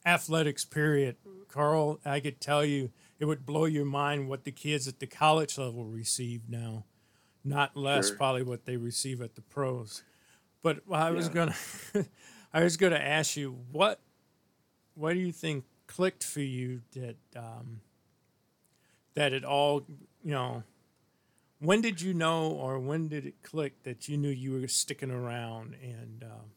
[0.05, 1.15] athletics period
[1.47, 2.89] Karl i could tell you
[3.19, 6.85] it would blow your mind what the kids at the college level receive now
[7.43, 8.17] not less Sure.
[8.17, 10.01] probably what they receive at the pros
[10.61, 11.33] but i was Yeah.
[11.33, 11.55] gonna
[12.53, 13.99] i was gonna ask you what
[14.95, 17.81] what do you think clicked for you that um
[19.13, 19.83] that it all
[20.23, 20.63] you know
[21.59, 25.11] when did you know or when did it click that you knew you were sticking
[25.11, 26.51] around and um,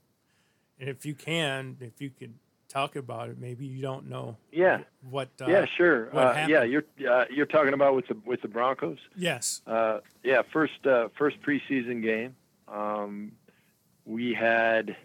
[0.79, 2.35] and if you can if you could
[2.69, 4.81] talk about it maybe you don't know Yeah.
[5.11, 6.07] what uh, yeah, sure.
[6.11, 8.99] what Uh, yeah, you're uh, you're talking about with the with the Broncos.
[9.17, 12.35] yes Uh, yeah, first uh, first preseason game.
[12.69, 13.33] Um,
[14.07, 14.97] we had,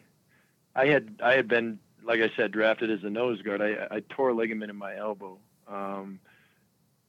[0.75, 3.61] I had I had been like I said drafted as a nose guard.
[3.61, 5.37] I, I tore a ligament in my elbow.
[5.67, 6.19] Um,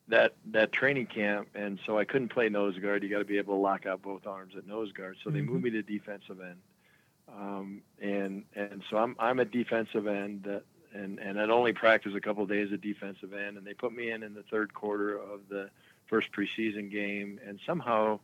[0.09, 3.03] that that training camp, and so I couldn't play nose guard.
[3.03, 5.17] You got to be able to lock out both arms at nose guard.
[5.23, 5.47] So they Mhm.
[5.47, 6.59] moved me to defensive end,
[7.29, 10.63] um, and and so I'm I'm a defensive end that.
[10.93, 13.95] And, and I'd only practice a couple of days at defensive end, and they put
[13.95, 15.71] me in in the third quarter of the
[16.09, 18.19] first preseason game, and somehow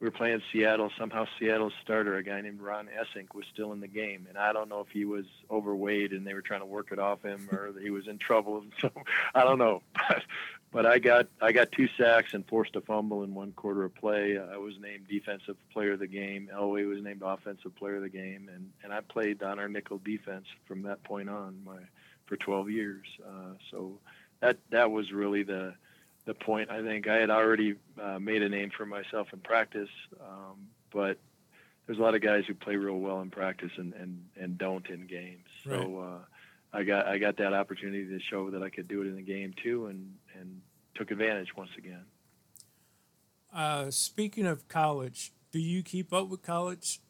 [0.00, 0.90] we were playing Seattle.
[0.96, 4.52] Somehow Seattle's starter, a guy named Ron Essink, was still in the game, and I
[4.52, 7.48] don't know if he was overweight and they were trying to work it off him,
[7.50, 8.64] or he was in trouble.
[8.80, 8.90] So
[9.34, 10.22] I don't know, but
[10.70, 13.94] but I got I got two sacks and forced a fumble in one quarter of
[13.94, 14.38] play.
[14.38, 16.48] I was named defensive player of the game.
[16.54, 19.98] Elway was named offensive player of the game, and and I played on our nickel
[19.98, 21.78] defense from that point on my
[22.26, 23.06] for 12 years.
[23.26, 23.98] Uh, so
[24.40, 25.74] that that was really the
[26.28, 26.70] the point.
[26.70, 29.88] I think I had already uh, made a name for myself in practice,
[30.20, 31.18] um, but
[31.86, 34.86] there's a lot of guys who play real well in practice and, and, and don't
[34.88, 35.46] in games.
[35.64, 36.18] So uh,
[36.76, 39.22] I got I got that opportunity to show that I could do it in the
[39.22, 40.60] game too, and and
[40.94, 42.04] took advantage once again.
[43.54, 47.00] uh, speaking of college do you keep up with college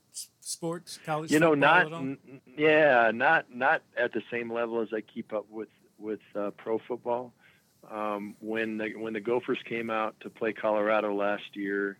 [0.40, 2.00] sports college you know, not at all?
[2.00, 6.20] n- n- yeah, not not at the same level as I keep up with with
[6.36, 7.32] uh, pro football.
[7.90, 11.98] Um, when the when the Gophers came out to play Colorado last year,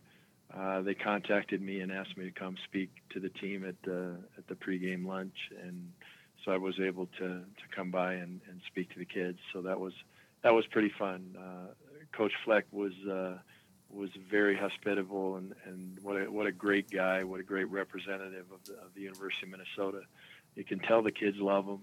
[0.55, 4.17] uh, they contacted me and asked me to come speak to the team at the
[4.37, 5.91] at the pregame lunch, and
[6.43, 9.39] so I was able to to come by and, and speak to the kids.
[9.53, 9.93] So that was
[10.43, 11.35] that was pretty fun.
[11.37, 11.73] Uh,
[12.11, 13.37] Coach Fleck was uh,
[13.89, 18.45] was very hospitable and, and what a what a great guy, what a great representative
[18.53, 20.01] of the, of the University of Minnesota.
[20.55, 21.79] You can tell the kids love him.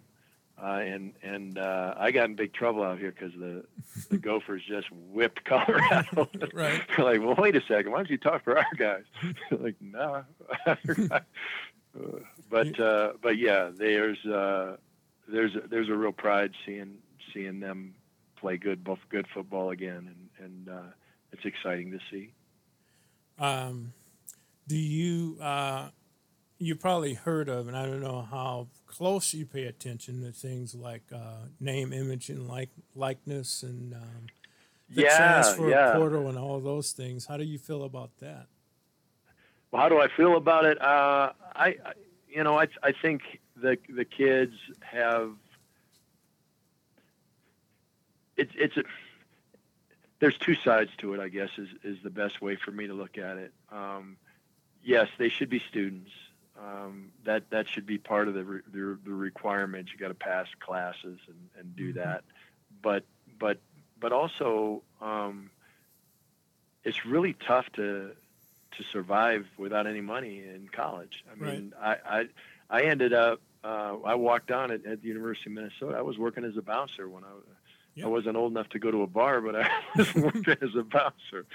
[0.63, 3.65] Uh, and and uh, I got in big trouble out here because the,
[4.09, 6.29] the Gophers just whipped Colorado.
[6.55, 6.81] Right.
[6.99, 7.91] like, well, wait a second.
[7.93, 9.03] Why don't you talk for our guys?
[9.51, 10.25] like, no.
[10.67, 10.77] Uh,
[12.49, 14.77] but uh, but yeah, there's uh,
[15.29, 16.95] there's a, there's a real pride seeing
[17.35, 17.95] seeing them
[18.37, 20.91] play good both good football again, and and uh,
[21.33, 22.33] it's exciting to see.
[23.39, 23.93] Um,
[24.69, 25.37] do you
[26.61, 30.33] uh, you probably heard of, and I don't know how close you pay attention to
[30.33, 34.27] things like uh, name, image, and like likeness, and um,
[34.89, 35.93] the Yeah, transfer yeah.
[35.93, 37.27] portal, and all those things.
[37.27, 38.47] How do you feel about that?
[39.71, 40.81] Well, how do I feel about it?
[40.81, 41.93] Uh, I, I,
[42.29, 43.23] you know, I, I think
[43.57, 45.33] the the kids have.
[48.37, 48.85] It's it's a,
[50.21, 51.21] there's two sides to it.
[51.21, 53.53] I guess is is the best way for me to look at it.
[53.71, 54.17] Um,
[54.83, 56.11] yes, they should be students.
[56.59, 59.93] Um, that that should be part of the re, the, the requirements.
[59.93, 61.97] You got to pass classes and, and do Mhm.
[61.97, 62.25] that.
[62.83, 63.05] But
[63.39, 63.59] but
[64.01, 65.51] but also um,
[66.85, 68.13] it's really tough to
[68.77, 71.25] to survive without any money in college.
[71.31, 72.29] I mean, I, I
[72.71, 75.97] I ended up uh, I walked on at, at the University of Minnesota.
[75.99, 77.29] I was working as a bouncer when I
[78.03, 80.83] I wasn't old enough to go to a bar, but I was working as a
[80.83, 81.47] bouncer.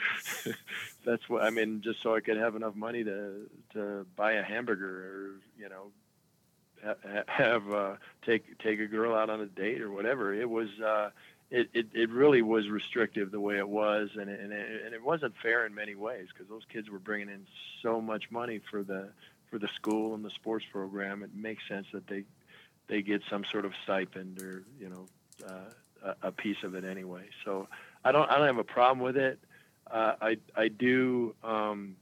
[1.06, 4.44] That's what I mean, just so I could have enough money to to buy a
[4.44, 5.92] hamburger or you know
[6.84, 10.34] ha- ha- have uh, take take a girl out on a date or whatever.
[10.34, 11.12] It was uh,
[11.52, 14.94] it, it, it really was restrictive the way it was, and it, and it, and
[14.94, 17.46] it wasn't fair in many ways because those kids were bringing in
[17.82, 19.10] so much money for the
[19.50, 21.24] for the school and the sports program.
[21.24, 22.24] It makes sense that they
[22.88, 25.06] they get some sort of stipend or you know
[25.48, 25.70] uh,
[26.04, 27.24] a, a piece of it anyway.
[27.46, 27.68] So
[28.04, 29.40] I don't I don't have a problem with it.
[29.90, 31.36] Uh, I I do.
[31.44, 31.96] Um,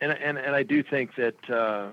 [0.00, 1.90] and, and, and I do think that uh,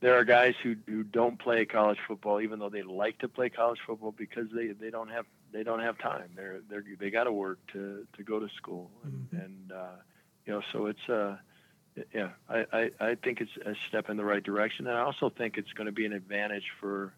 [0.00, 3.48] there are guys who, who don't play college football even though they like to play
[3.48, 7.24] college football because they, they don't have they don't have time they're they're they got
[7.24, 9.44] to work to, to go to school and, Mhm.
[9.44, 9.96] and uh,
[10.44, 11.36] you know so it's uh
[12.12, 15.30] yeah I, I, I think it's a step in the right direction and I also
[15.30, 17.14] think it's going to be an advantage for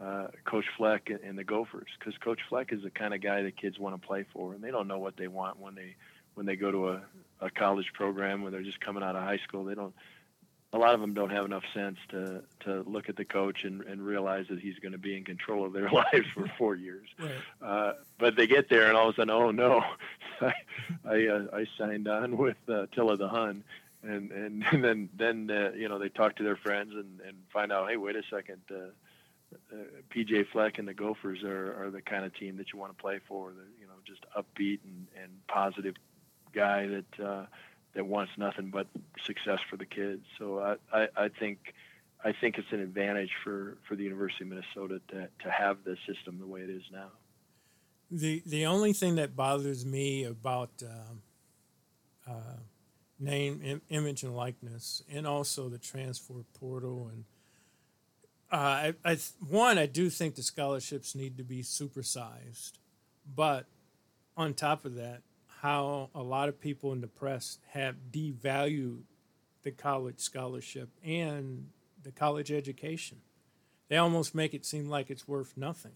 [0.00, 3.56] uh, Coach Fleck and, the Gophers because Coach Fleck is the kind of guy that
[3.56, 5.94] kids want to play for and they don't know what they want when they
[6.34, 7.02] when they go to a,
[7.40, 9.94] a college program when they're just coming out of high school they don't
[10.72, 13.82] a lot of them don't have enough sense to to look at the coach and,
[13.82, 17.08] and realize that he's going to be in control of their lives for four years.
[17.18, 17.32] Right.
[17.60, 19.82] Uh, but they get there and all of a sudden, oh no,
[20.40, 20.52] I
[21.04, 23.64] I, uh, I signed on with uh, Tilla the Hun,
[24.02, 27.36] and and, and then then uh, you know they talk to their friends and, and
[27.52, 28.60] find out, hey, wait a second.
[28.70, 28.90] Uh,
[29.72, 29.76] uh,
[30.14, 33.00] PJ Fleck and the Gophers are, are the kind of team that you want to
[33.00, 33.52] play for.
[33.80, 35.94] You know just upbeat and, and positive
[36.52, 37.46] guy that uh,
[37.94, 38.86] that wants nothing but
[39.26, 40.22] success for the kids.
[40.38, 41.58] So I, I, I think
[42.24, 45.96] I think it's an advantage for, for the University of Minnesota to, to have the
[46.06, 47.08] system the way it is now.
[48.10, 51.22] The the only thing that bothers me about um,
[52.28, 52.58] uh,
[53.18, 57.24] name, Im- image, and likeness, and also the transfer portal, and
[58.52, 62.72] uh, I, I one, I do think the scholarships need to be supersized,
[63.34, 63.66] but
[64.36, 65.22] on top of that,
[65.60, 69.02] how a lot of people in the press have devalued
[69.62, 71.68] the college scholarship and
[72.02, 73.18] the college education.
[73.88, 75.92] They almost make it seem like it's worth nothing.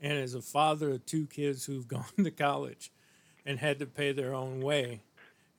[0.00, 2.92] And as a father of two kids who've gone to college
[3.46, 5.02] and had to pay their own way,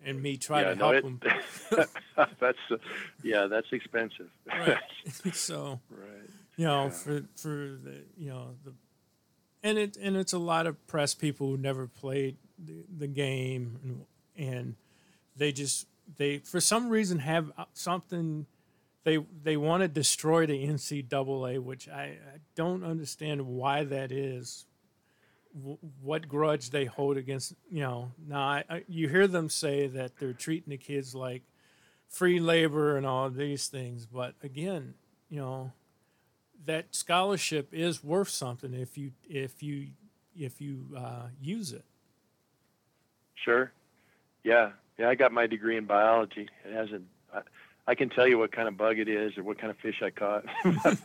[0.05, 1.87] and me try yeah, to no, help it- them.
[2.39, 2.75] that's uh,
[3.23, 4.29] yeah, that's expensive.
[4.47, 4.77] Right.
[5.33, 6.29] so, Right.
[6.57, 6.89] you know, Yeah.
[6.89, 7.49] for for
[7.83, 8.73] the you know the,
[9.63, 13.79] and it and it's a lot of press people who never played the, the game
[13.83, 14.75] and and
[15.35, 15.87] they just
[16.17, 18.45] they for some reason have uh, something
[19.03, 24.65] they they want to destroy the NCAA, which I, I don't understand why that is.
[25.55, 29.87] W- what grudge they hold against you know now I, I, you hear them say
[29.87, 31.43] that they're treating the kids like
[32.09, 34.93] free labor and all these things but again
[35.29, 35.71] you know
[36.65, 39.87] that scholarship is worth something if you if you
[40.35, 41.85] if you uh, use it
[43.43, 43.71] Sure.
[44.43, 44.71] Yeah.
[44.97, 45.09] Yeah.
[45.09, 46.47] I got my degree in biology.
[46.65, 47.05] It hasn't.
[47.33, 47.41] I,
[47.87, 50.01] I can tell you what kind of bug it is or what kind of fish
[50.01, 50.45] I caught.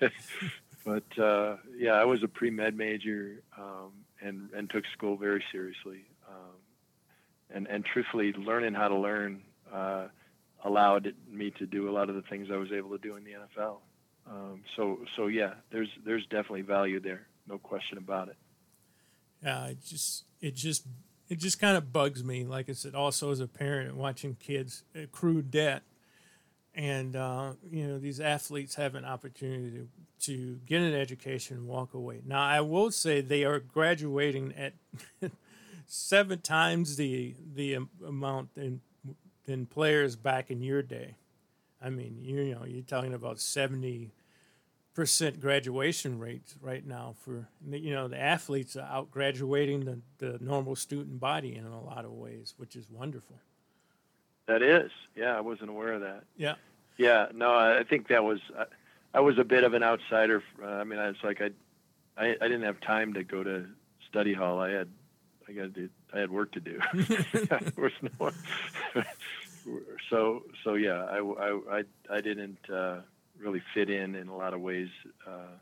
[0.88, 5.44] but uh, yeah, I was a pre med major um, and and took school very
[5.52, 6.06] seriously.
[6.26, 6.56] Um,
[7.50, 10.06] and and truthfully, learning how to learn uh,
[10.64, 13.24] allowed me to do a lot of the things I was able to do in
[13.24, 13.76] the NFL.
[14.30, 18.36] Um, so so yeah, there's there's definitely value there, no question about it.
[19.42, 20.86] Yeah, it just it just
[21.28, 22.44] it just kind of bugs me.
[22.44, 25.82] Like I said, also as a parent watching kids accrue debt,
[26.74, 29.88] and uh, you know these athletes have an opportunity to
[30.20, 32.20] to get an education and walk away.
[32.24, 34.74] Now I will say they are graduating at
[35.86, 38.80] seven times the the amount than
[39.44, 41.16] than players back in your day.
[41.80, 44.12] I mean, you know, you're talking about seventy
[44.94, 50.38] percent graduation rates right now for you know the athletes are out graduating the, the
[50.40, 53.36] normal student body in a lot of ways which is wonderful
[54.46, 56.24] That is, yeah, I wasn't aware of that.
[56.36, 56.56] yeah
[56.96, 58.64] Yeah, no, I think that was I,
[59.14, 60.42] I was a bit of an outsider.
[60.62, 61.50] Uh, I mean, it's like I,
[62.16, 63.66] I I didn't have time to go to
[64.08, 64.60] study hall.
[64.60, 64.88] I had
[65.48, 66.78] I got to I had work to do.
[66.94, 68.34] there was no one.
[70.10, 73.00] so so yeah, I I I, I didn't uh,
[73.38, 74.88] really fit in in a lot of ways
[75.26, 75.56] uh,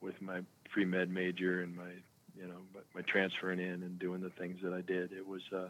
[0.00, 0.40] with my
[0.70, 1.90] pre med major and my
[2.36, 5.12] you know my, my transferring in and doing the things that I did.
[5.12, 5.42] It was.
[5.54, 5.68] Uh,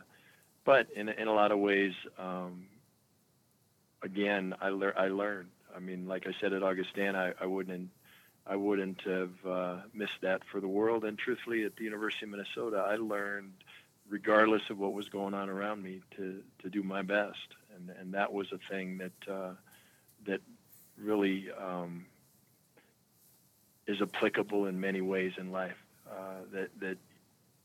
[0.64, 2.66] but in in a lot of ways, um,
[4.02, 5.48] again, I lear- I learned.
[5.74, 7.90] I mean, like I said at Augustana, I, I wouldn't
[8.46, 11.04] I wouldn't have uh, missed that for the world.
[11.04, 13.52] And truthfully, at the University of Minnesota, I learned,
[14.08, 17.48] regardless of what was going on around me, to to do my best.
[17.76, 19.54] And and that was a thing that uh,
[20.26, 20.40] that
[20.98, 22.06] really um,
[23.86, 25.76] is applicable in many ways in life.
[26.10, 26.98] Uh, that that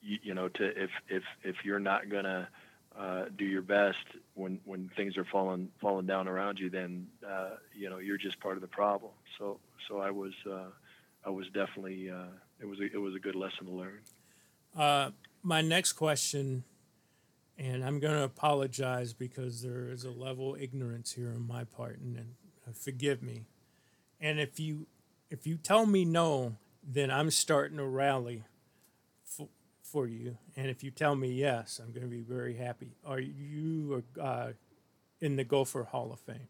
[0.02, 2.48] you, you know, to if if if you're not gonna
[2.98, 3.98] uh, do your best
[4.34, 8.40] when when things are falling falling down around you, then uh, you know you're just
[8.40, 9.12] part of the problem.
[9.38, 10.70] So so I was uh,
[11.26, 12.28] I was definitely uh,
[12.60, 14.00] it was a, it was a good lesson to learn.
[14.76, 15.12] Uh,
[15.44, 16.64] my next question,
[17.58, 21.64] and I'm going to apologize because there is a level of ignorance here on my
[21.64, 23.46] part, and, and forgive me.
[24.20, 24.88] And if you
[25.30, 28.44] if you tell me no, then I'm starting a rally
[29.88, 30.38] for, you.
[30.56, 32.96] And if you tell me yes, I'm going to be very happy.
[33.06, 34.50] Are you uh,
[35.22, 36.48] in the Gopher Hall of Fame?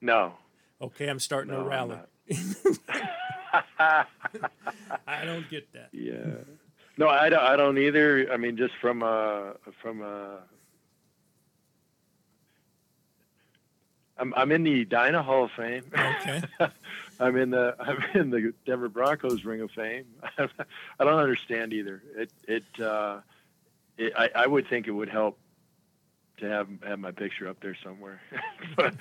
[0.00, 0.34] No.
[0.80, 1.96] Okay, I'm starting No, a rally.
[5.06, 5.88] I don't get that.
[5.92, 6.42] Yeah.
[6.96, 8.30] No, I don't, I don't either.
[8.32, 10.38] I mean, just from a from a.
[14.18, 15.84] I'm I'm in the Edina Hall of Fame.
[15.92, 16.42] Okay.
[17.22, 20.06] I'm in the I'm in the Denver Broncos Ring of Fame.
[20.38, 20.48] I
[21.04, 22.02] don't understand either.
[22.16, 23.20] It it, uh,
[23.96, 25.38] it I, I would think it would help
[26.38, 28.20] to have have my picture up there somewhere,
[28.76, 28.94] but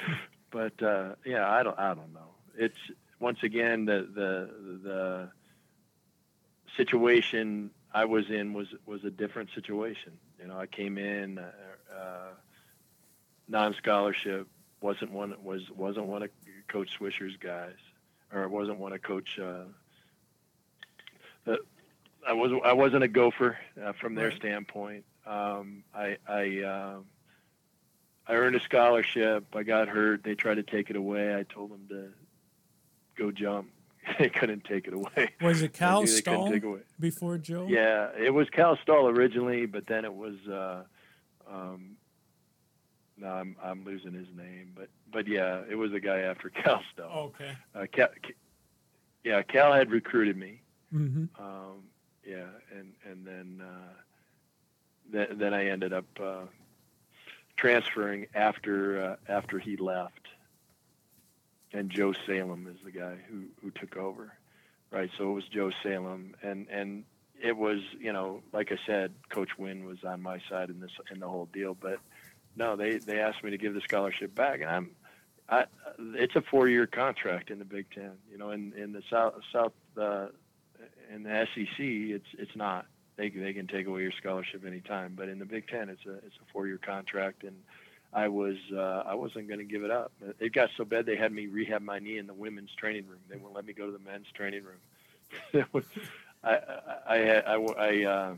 [0.51, 2.29] but uh, yeah, I don't I don't know.
[2.57, 2.77] It's
[3.19, 4.49] once again the the
[4.83, 5.29] the
[6.77, 10.13] situation I was in was was a different situation.
[10.39, 11.51] You know, I came in uh,
[11.95, 12.29] uh,
[13.47, 14.47] non-scholarship,
[14.81, 16.29] wasn't one was wasn't one of
[16.67, 17.75] Coach Swisher's guys,
[18.33, 19.39] or I wasn't one of Coach.
[19.39, 19.63] Uh,
[21.45, 21.59] the,
[22.27, 24.35] I was I wasn't a gopher uh, from their Right.
[24.37, 25.05] standpoint.
[25.25, 27.05] Um, I I um
[28.27, 29.45] I earned a scholarship.
[29.55, 30.23] I got hurt.
[30.23, 31.35] They tried to take it away.
[31.35, 32.09] I told them to
[33.17, 33.69] go jump.
[34.19, 35.29] they couldn't take it away.
[35.41, 36.79] Was it Cal knew Stoll take it away.
[36.99, 37.67] before Joe?
[37.69, 40.35] Yeah, it was Cal Stoll originally, but then it was.
[40.47, 40.83] Uh,
[41.51, 41.97] um,
[43.21, 46.81] no, I'm I'm losing his name, but but yeah, it was a guy after Cal
[46.93, 47.33] Stoll.
[47.35, 47.51] Okay.
[47.75, 48.07] Uh, Cal,
[49.23, 50.61] yeah, Cal had recruited me.
[50.93, 51.41] Mm-hmm.
[51.41, 51.83] Um,
[52.25, 53.93] yeah, and and then uh,
[55.11, 56.45] then then I ended up uh,
[57.57, 60.27] transferring after uh, after he left,
[61.71, 64.33] and Joe Salem is the guy who who took over,
[64.89, 65.09] right?
[65.17, 67.03] So it was Joe Salem, and and
[67.41, 70.91] it was you know like I said, Coach Wynn was on my side in this
[71.11, 71.99] in the whole deal, but
[72.55, 74.91] no, they they asked me to give the scholarship back, and I'm.
[75.49, 75.65] I,
[75.99, 78.11] it's a four-year contract in the Big Ten.
[78.31, 80.27] You know, in in the South South uh,
[81.13, 82.85] in the SEC, it's it's not.
[83.17, 86.13] They they can take away your scholarship anytime, but in the Big Ten, it's a
[86.25, 87.55] it's a four year contract, and
[88.13, 90.11] I was uh, I wasn't going to give it up.
[90.39, 93.19] It got so bad they had me rehab my knee in the women's training room.
[93.29, 95.65] They wouldn't let me go to the men's training room.
[95.73, 95.85] Was-
[96.43, 96.55] I
[97.07, 98.35] I I I, I, uh,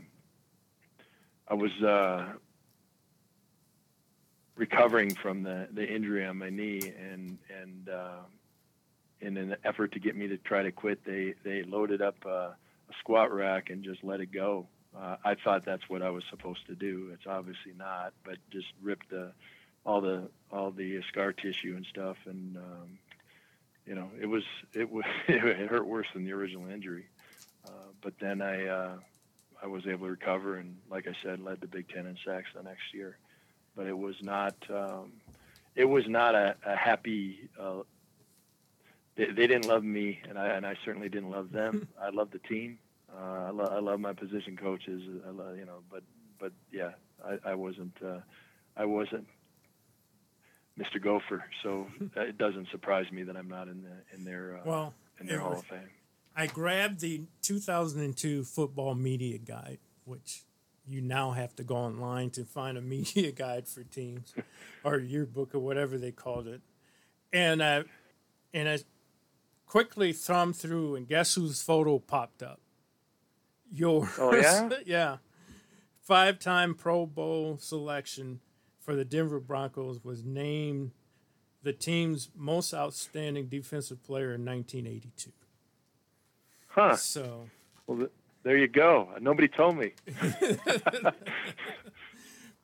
[1.48, 2.26] I was uh,
[4.56, 8.20] recovering from the the injury on my knee, and and uh,
[9.20, 12.50] in an effort to get me to try to quit, they they loaded up uh,
[12.90, 14.66] a squat rack and just let it go.
[14.96, 17.10] Uh, I thought that's what I was supposed to do.
[17.12, 19.32] It's obviously not, but just ripped the
[19.84, 22.98] all the all the scar tissue and stuff, and um,
[23.86, 27.06] you know it was it was it hurt worse than the original injury.
[27.66, 28.96] Uh, but then I uh,
[29.62, 32.48] I was able to recover, and like I said, led the Big Ten in sacks
[32.54, 33.16] the next year.
[33.76, 35.12] But it was not um,
[35.74, 37.48] it was not a, a happy.
[37.60, 37.82] Uh,
[39.16, 41.88] they, they didn't love me, and I and I certainly didn't love them.
[42.00, 42.78] I love the team.
[43.12, 45.02] Uh, I, lo- I love my position coaches.
[45.26, 46.02] I love, you know, but
[46.38, 46.90] but yeah,
[47.24, 48.20] I, I wasn't uh,
[48.76, 49.26] I wasn't
[50.78, 51.00] Mr.
[51.00, 54.94] Gopher, so it doesn't surprise me that I'm not in the in their uh, Well,
[55.20, 55.90] in their Hall was- of Fame.
[56.36, 60.42] I grabbed the 2002 football media guide, which
[60.86, 64.34] you now have to go online to find a media guide for teams
[64.82, 66.60] or yearbook or whatever they called it.
[67.32, 67.84] And I
[68.52, 68.78] and I
[69.66, 72.60] quickly thumbed through and guess whose photo popped up?
[73.70, 74.08] Yours.
[74.18, 74.68] Oh, yeah?
[74.86, 75.16] yeah.
[76.00, 78.40] Five-time Pro Bowl selection
[78.78, 80.92] for the Denver Broncos was named
[81.62, 85.32] the team's most outstanding defensive player in 1982.
[86.68, 86.94] Huh.
[86.96, 87.48] So
[87.86, 88.08] Well,
[88.44, 89.08] there you go.
[89.20, 89.92] Nobody told me.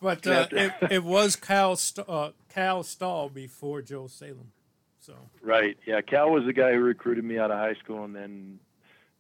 [0.03, 4.53] But uh, it, it was Cal St- uh, Cal Stoll before Joe Salem.
[5.01, 5.77] So Right.
[5.87, 6.01] Yeah.
[6.01, 8.61] Cal was the guy who recruited me out of high school and then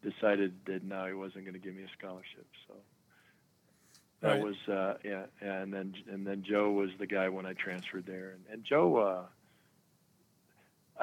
[0.02, 2.46] decided that no, he wasn't going to give me a scholarship.
[2.66, 2.74] So
[4.22, 4.42] that Right.
[4.42, 5.60] was uh, yeah, yeah.
[5.60, 8.30] And then and then Joe was the guy when I transferred there.
[8.30, 9.22] And, and Joe, uh,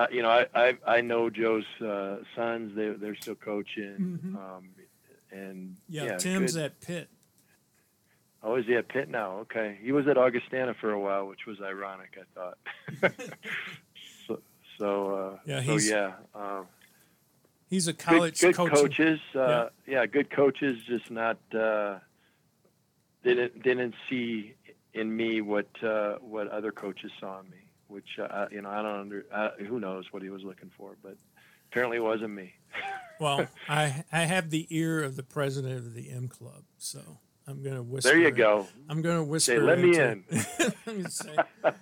[0.01, 2.75] uh, you know, I, I I know Joe's uh, sons.
[2.75, 4.19] They they're still coaching.
[4.25, 4.35] Mhm.
[4.35, 4.69] Um,
[5.37, 6.63] and yeah, yeah, Tim's good.
[6.65, 7.09] at Pitt.
[8.43, 9.39] Oh, is he at Pitt now?
[9.39, 12.17] Okay, he was at Augustana for a while, which was ironic.
[12.19, 12.57] I thought.
[14.27, 14.39] so
[14.77, 16.11] so uh, Yeah, so he's yeah.
[16.35, 16.67] Um,
[17.69, 18.71] He's a good, college good coach.
[18.71, 19.19] coaches.
[19.35, 20.05] Uh, yeah.
[20.05, 20.77] good coaches.
[20.87, 21.99] Just not uh,
[23.25, 24.53] didn't didn't see
[24.93, 27.57] in me what uh, what other coaches saw in me.
[27.89, 30.95] which uh, you know I don't under uh, who knows what he was looking for,
[31.03, 31.17] but
[31.71, 32.53] apparently it wasn't me.
[33.19, 36.99] Well, I I have the ear of the president of the M Club, so
[37.47, 38.11] I'm going to whisper.
[38.11, 38.67] There you go.
[38.87, 39.53] I'm going to whisper.
[39.53, 40.23] Say, let me in.
[40.85, 41.35] Let me say,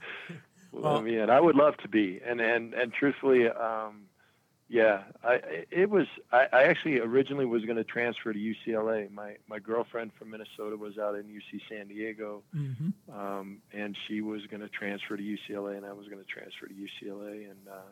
[0.71, 1.29] Let me in.
[1.29, 4.03] I would love to be, and and and truthfully, um,
[4.69, 6.07] yeah, I it was.
[6.31, 9.11] I, I actually originally was going to transfer to UCLA.
[9.11, 12.93] My my girlfriend from Minnesota was out in UC San Diego, Mhm.
[13.13, 16.65] um, and she was going to transfer to UCLA, and I was going to transfer
[16.67, 17.67] to UCLA, and.
[17.69, 17.91] Uh,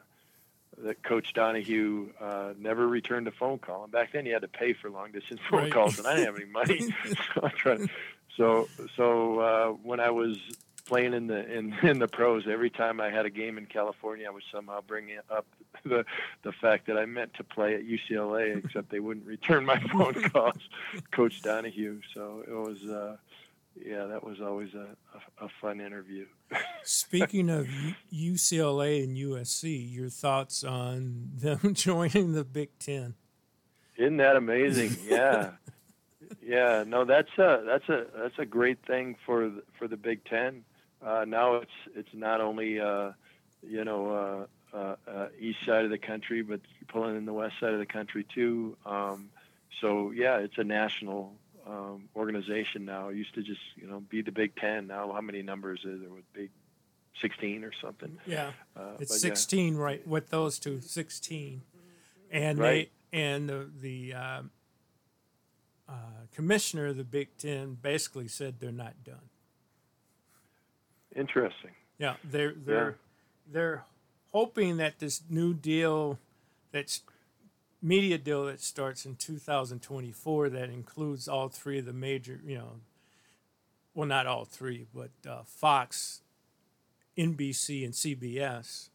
[0.79, 4.47] that Coach Donahue uh, never returned a phone call, and back then you had to
[4.47, 5.71] pay for long distance phone Right.
[5.73, 6.79] calls, and I didn't have any money.
[7.35, 7.89] so I'm trying.
[8.37, 10.37] So so uh, when I was
[10.85, 14.27] playing in the in, in the pros, every time I had a game in California,
[14.27, 15.45] I was somehow bringing up
[15.85, 16.05] the
[16.43, 20.15] the fact that I meant to play at UCLA, except they wouldn't return my phone
[20.29, 20.57] calls.
[21.11, 22.01] Coach Donahue.
[22.13, 22.83] So it was.
[22.83, 23.17] Uh,
[23.75, 26.25] yeah, that was always a, a, a fun interview.
[26.83, 27.67] Speaking of
[28.13, 33.15] UCLA and USC, your thoughts on them joining the Big Ten?
[33.97, 34.95] Isn't that amazing?
[35.07, 35.51] Yeah,
[36.41, 36.83] yeah.
[36.85, 40.63] No, that's a that's a that's a great thing for the, for the Big Ten.
[41.05, 43.11] Uh, now it's it's not only uh,
[43.61, 47.55] you know uh, uh, uh, east side of the country, but pulling in the west
[47.59, 48.75] side of the country too.
[48.85, 49.29] Um,
[49.79, 51.33] so yeah, it's a national
[51.67, 53.09] um, organization now.
[53.09, 54.87] It used to just you know be the Big Ten.
[54.87, 56.49] Now how many numbers is there with Big
[57.21, 58.17] Sixteen or something?
[58.25, 59.33] Yeah, Uh, it's but yeah.
[59.35, 61.61] 16 right with those two, 16,
[62.31, 62.91] and Right.
[63.11, 64.51] they and the the um,
[65.87, 65.93] uh,
[66.33, 69.29] commissioner of the Big Ten basically said they're not done.
[71.15, 71.71] Interesting.
[71.99, 72.95] Yeah, they're they're
[73.51, 73.83] they're
[74.31, 76.17] hoping that this new deal,
[76.71, 77.01] that's
[77.83, 82.71] media deal that starts in 2024, that includes all three of the major, you know,
[83.93, 86.21] well not all three, but uh, Fox,
[87.17, 88.89] NBC, and CBS,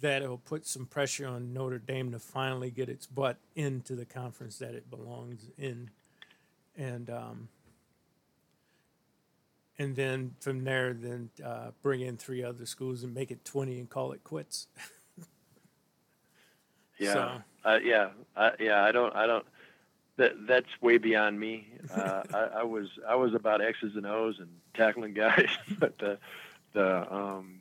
[0.00, 4.04] that it'll put some pressure on Notre Dame to finally get its butt into the
[4.04, 5.90] conference that it belongs in,
[6.76, 7.48] and um,
[9.78, 13.78] and then from there, then uh, bring in three other schools and make it twenty
[13.78, 14.68] and call it quits.
[16.98, 18.82] Yeah, So- uh, yeah, uh, yeah.
[18.84, 19.44] I don't, I don't.
[20.16, 21.66] That that's way beyond me.
[21.92, 26.18] Uh, I, I was I was about X's and O's and tackling guys, but the
[26.72, 27.60] the um,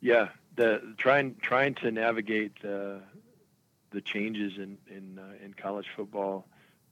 [0.00, 3.00] yeah, the trying trying to navigate the
[3.90, 6.46] the changes in in uh, in college football,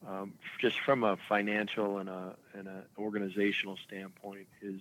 [0.07, 4.81] um, just from a financial and a and a organizational standpoint is.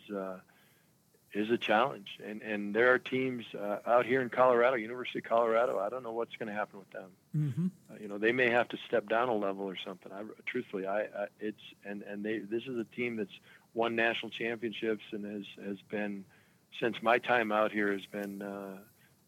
[1.36, 5.20] Uh, is a challenge, and and there are teams uh, out here in Colorado, University
[5.20, 5.80] of Colorado.
[5.80, 7.10] I don't know what's going to happen with them.
[7.36, 7.68] Mm-hmm.
[7.90, 10.12] Uh, you know, they may have to step down a level or something.
[10.12, 13.40] I, truthfully, I, I it's and and they this is a team that's
[13.74, 16.26] won national championships and has has been
[16.80, 18.78] since my time out here has been uh,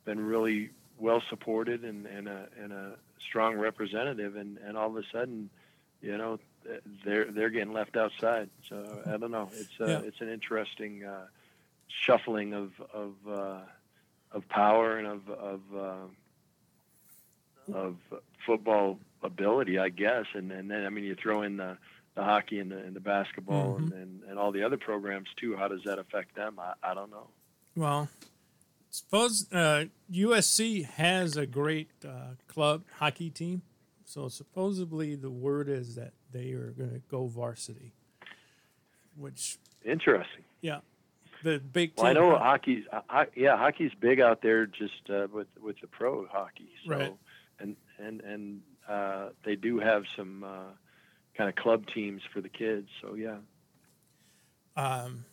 [0.06, 2.96] been really well supported and and a and a
[3.28, 4.36] strong representative.
[4.36, 5.50] And and all of a sudden,
[6.02, 6.40] you know,
[7.06, 8.50] they're they're getting left outside.
[8.68, 9.50] So I don't know.
[9.54, 10.00] It's uh, Yeah.
[10.00, 11.06] it's an interesting.
[11.88, 13.60] Shuffling of of uh,
[14.32, 17.96] of power and of of uh, of
[18.46, 20.26] football ability, I guess.
[20.34, 21.78] And and then I mean you throw in the
[22.16, 25.56] the hockey and the and the basketball and, and, and all the other programs too.
[25.56, 26.60] How does that affect them?
[26.60, 27.28] I, I don't know.
[27.76, 28.10] Well,
[28.90, 33.64] suppose uh, USC has a great uh, club hockey team,
[34.06, 37.94] so supposedly the word is that they are going to go varsity.
[39.16, 40.44] Which Interesting.
[40.62, 40.80] yeah,
[41.44, 41.94] the Big.
[41.98, 45.88] Well, I know hockey's ho- yeah hockey's big out there just uh, with with the
[45.88, 46.70] pro hockey.
[46.86, 47.14] So Right.
[47.60, 50.72] and and and uh, they do have some uh,
[51.38, 52.88] kind of club teams for the kids.
[53.02, 53.38] So yeah.
[54.76, 55.26] um,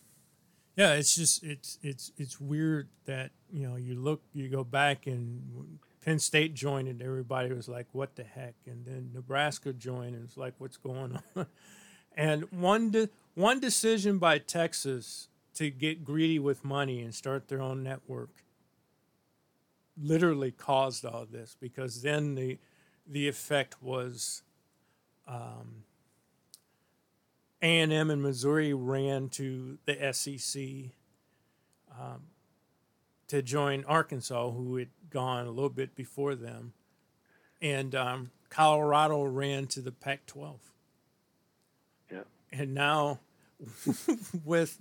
[0.75, 5.05] yeah, it's just it's it's it's weird that you know you look you go back
[5.07, 10.15] and Penn State joined and everybody was like, "What the heck?" And then Nebraska joined
[10.15, 11.45] and it's like, "What's going on?"
[12.15, 17.61] and one de- one decision by Texas to get greedy with money and start their
[17.61, 18.29] own network
[20.01, 22.57] literally caused all this because then the
[23.07, 24.43] the effect was
[25.27, 25.83] um,
[27.61, 30.91] A&M in Missouri ran to the SEC
[31.99, 32.21] um,
[33.27, 36.73] to join Arkansas, who had gone a little bit before them,
[37.61, 40.57] and um, Colorado ran to the Pac-12.
[42.11, 42.19] Yeah.
[42.51, 43.19] And now,
[44.45, 44.77] with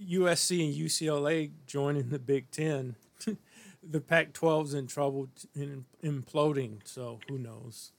[0.00, 2.96] USC and UCLA joining the Big Ten,
[3.82, 6.80] the Pac-12's in trouble in imploding.
[6.84, 7.92] So who knows?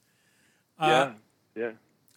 [0.79, 1.11] Uh,
[1.55, 1.63] yeah.
[1.63, 1.71] Yeah.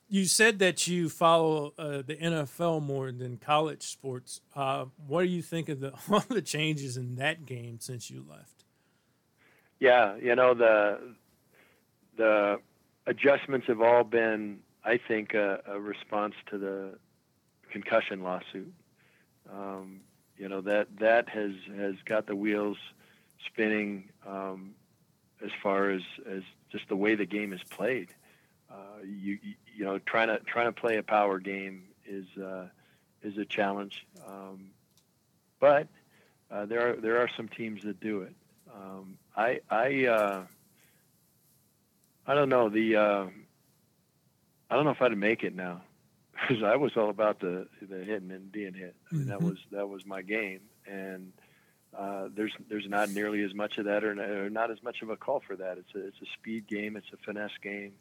[0.09, 4.41] you said that you follow uh, the NFL more than college sports.
[4.55, 8.25] Uh, what do you think of the all the changes in that game since you
[8.29, 8.65] left?
[9.79, 11.15] Yeah, you know the
[12.17, 12.61] the
[13.07, 16.99] adjustments have all been, I think, a, a response to the
[17.71, 18.73] concussion lawsuit.
[19.53, 20.01] Um,
[20.37, 22.77] you know that that has has got the wheels
[23.47, 24.75] spinning um,
[25.45, 28.09] as far as as just the way the game is played.
[28.71, 29.39] Uh, you
[29.75, 32.67] you know trying to trying to play a power game is uh,
[33.23, 34.71] is a challenge, um,
[35.61, 35.89] but
[36.51, 38.35] uh, there are there are some teams that do it.
[38.75, 40.45] Um, I I uh,
[42.27, 43.27] I don't know the uh,
[44.71, 45.83] I don't know if I'd make it now
[46.41, 48.95] because I was all about the the hitting and being hit.
[49.11, 49.43] I mean, that Mhm.
[49.45, 51.33] was that was my game, and
[51.97, 55.11] uh, there's there's not nearly as much of that, or, or not as much of
[55.11, 55.79] a call for that.
[55.79, 56.97] It's a it's a speed game.
[56.97, 57.93] It's a finesse game.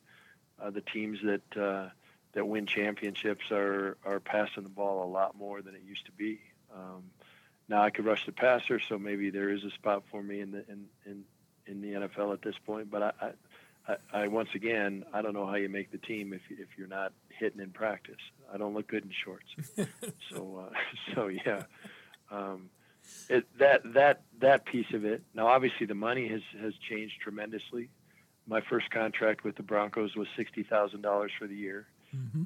[0.59, 1.89] Uh, the teams that uh,
[2.33, 6.11] that win championships are are passing the ball a lot more than it used to
[6.11, 6.39] be.
[6.73, 7.03] Um,
[7.67, 10.51] now I could rush the passer, so maybe there is a spot for me in
[10.51, 11.23] the in in,
[11.67, 12.91] in the NFL at this point.
[12.91, 13.31] But I, I
[13.87, 16.87] I, I once again, I don't know how you make the team if if you're
[16.87, 18.21] not hitting in practice.
[18.53, 19.89] I don't look good in shorts.
[20.29, 20.75] so uh,
[21.15, 21.63] so yeah,
[22.31, 22.69] um,
[23.29, 25.23] it, that that that piece of it.
[25.33, 27.89] Now, obviously, the money has has changed tremendously.
[28.47, 31.87] My first contract with the Broncos was sixty thousand dollars for the year,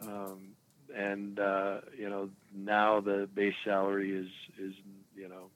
[0.04, 0.56] um,
[0.96, 4.74] and uh, you know now the base salary is is
[5.16, 5.50] you know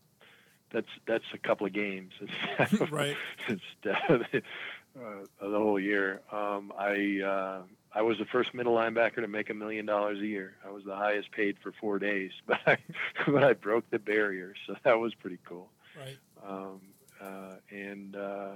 [0.71, 2.11] that's that's a couple of games.
[2.19, 3.15] It's, Right.
[3.47, 4.39] It's uh,
[4.95, 6.21] the whole year.
[6.31, 7.61] Um, I uh,
[7.95, 10.55] I was the first middle linebacker to make a million dollars a year.
[10.65, 12.77] I was the highest paid for four days, but I
[13.27, 15.69] but I broke the barrier, so that was pretty cool.
[15.97, 16.17] Right.
[16.45, 16.81] Um,
[17.21, 18.51] uh, and uh,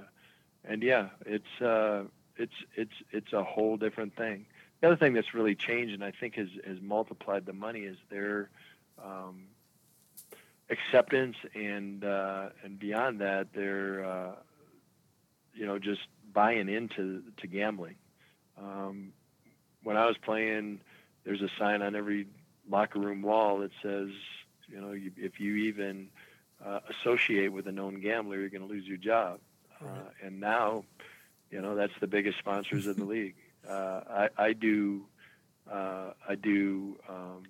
[0.64, 2.04] and yeah, it's uh,
[2.36, 4.46] it's it's it's a whole different thing.
[4.80, 7.96] The other thing that's really changed, and I think has has multiplied the money, is
[8.10, 8.50] their
[9.02, 9.44] um,
[10.70, 14.32] acceptance and uh, and beyond that, their uh,
[15.54, 16.02] you know just
[16.32, 17.96] buying into to gambling.
[18.60, 19.12] Um,
[19.82, 20.80] when I was playing,
[21.24, 22.26] there's a sign on every
[22.68, 24.10] locker room wall that says,
[24.66, 26.08] you know, you, if you even
[26.64, 29.40] uh, associate with a known gambler, you're going to lose your job.
[29.80, 30.84] Uh, and now,
[31.50, 33.36] you know, that's the biggest sponsors of the league.
[33.68, 35.06] Uh, I, I do,
[35.70, 37.44] uh, I do um,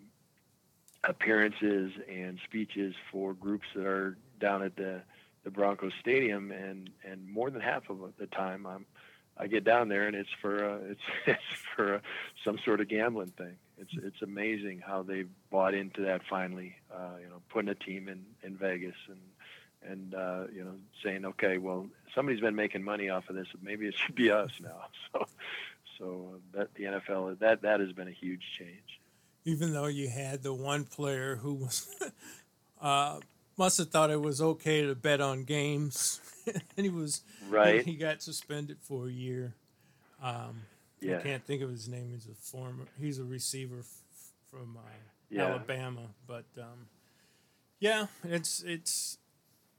[1.05, 5.03] appearances and speeches for groups that are down at the
[5.49, 8.85] the Broncos Stadium, and and more than half of the time, I'm
[9.39, 11.43] I get down there and it's for uh, it's it's
[11.75, 12.01] for uh,
[12.45, 13.57] some sort of gambling thing.
[13.79, 16.77] It's it's amazing how they've bought into that finally.
[16.93, 21.25] Uh, you know, putting a team in in Vegas and and uh, you know saying,
[21.25, 23.47] okay, well somebody's been making money off of this.
[23.63, 24.87] Maybe it should be us now.
[25.13, 25.27] So
[25.99, 29.01] so that the NFL that that has been a huge change.
[29.45, 31.89] Even though you had the one player who was
[32.81, 33.19] uh,
[33.59, 37.85] must have thought it was okay to bet on games, and he was Right.
[37.85, 39.55] He, got suspended for a year.
[40.23, 40.63] Um,
[41.01, 41.19] Yeah.
[41.19, 42.11] I can't think of his name.
[42.13, 42.85] He's a former.
[43.01, 44.03] He's a receiver f-
[44.51, 44.81] from uh,
[45.31, 45.47] Yeah.
[45.47, 46.89] Alabama, but um,
[47.81, 49.19] yeah, it's it's.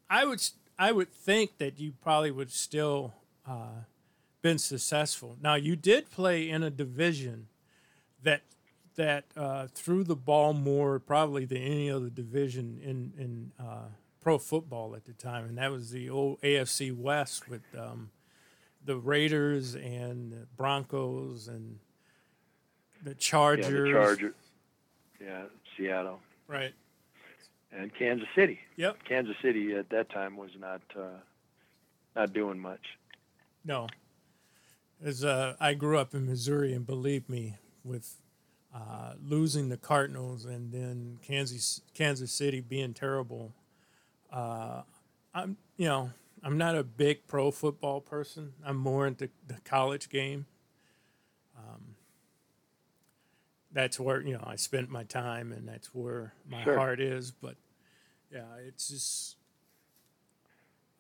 [0.09, 0.41] I would
[0.77, 3.13] I would think that you probably would still
[3.47, 3.83] uh,
[4.41, 5.37] been successful.
[5.41, 7.47] Now you did play in a division
[8.23, 8.41] that
[8.99, 13.87] that uh, threw the ball more probably than any other division in in uh,
[14.19, 18.11] pro football at the time, and that was the old AFC West with um,
[18.83, 21.79] the Raiders and the Broncos and
[23.01, 23.67] the Chargers.
[23.67, 24.35] Yeah, the Charger.
[25.21, 25.43] Yeah,
[25.77, 26.19] Seattle.
[26.47, 26.73] Right.
[27.71, 28.59] And Kansas City.
[28.75, 28.97] Yep.
[29.07, 31.19] Kansas City at that time was not uh,
[32.17, 32.85] not doing much.
[33.63, 33.87] No.
[35.01, 38.17] As uh, I grew up in Missouri, and believe me, with
[38.73, 43.53] uh, losing the Cardinals and then Kansas Kansas City being terrible,
[44.31, 44.83] uh,
[45.33, 46.11] I'm you know
[46.43, 48.53] I'm not a big pro football person.
[48.65, 50.45] I'm more into the college game.
[51.57, 51.95] Um,
[53.71, 56.77] that's where you know I spent my time, and that's where my Sure.
[56.77, 57.31] heart is.
[57.31, 57.55] But
[58.31, 59.35] yeah, it's just.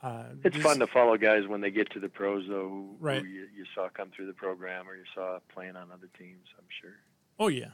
[0.01, 2.95] Uh, It's these- fun to follow guys when they get to the pros, though, who,
[3.01, 3.21] Right.
[3.21, 6.47] who you, you saw come through the program or you saw playing on other teams.
[6.57, 6.95] I'm sure.
[7.39, 7.71] Oh yeah,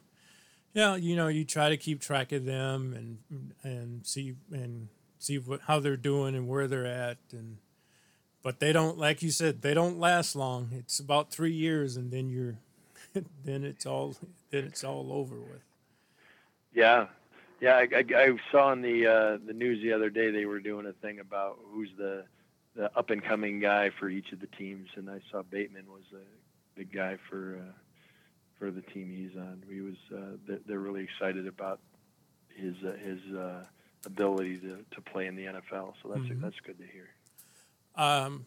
[0.73, 0.95] yeah.
[0.95, 5.61] You know, you try to keep track of them and and see and see what,
[5.61, 7.57] how they're doing and where they're at, and
[8.45, 10.69] but they don't, like you said, they don't last long.
[10.71, 12.59] It's about three years, and then you're,
[13.43, 14.15] then it's all
[14.51, 15.63] then it's all over with.
[16.71, 17.07] Yeah,
[17.59, 17.73] yeah.
[17.73, 20.85] I, I, I saw on the uh, the news the other day they were doing
[20.85, 22.25] a thing about who's the
[22.75, 26.03] the up and coming guy for each of the teams, and I saw Bateman was
[26.11, 26.21] the
[26.77, 27.71] the guy for uh,
[28.57, 29.63] for the team he's on.
[29.69, 31.79] He was uh, they're, they're really excited about
[32.55, 33.65] his uh, his uh,
[34.05, 35.93] ability to, to play in the NFL.
[36.01, 36.41] So that's Mhm.
[36.41, 37.09] that's good to hear.
[37.95, 38.45] Um,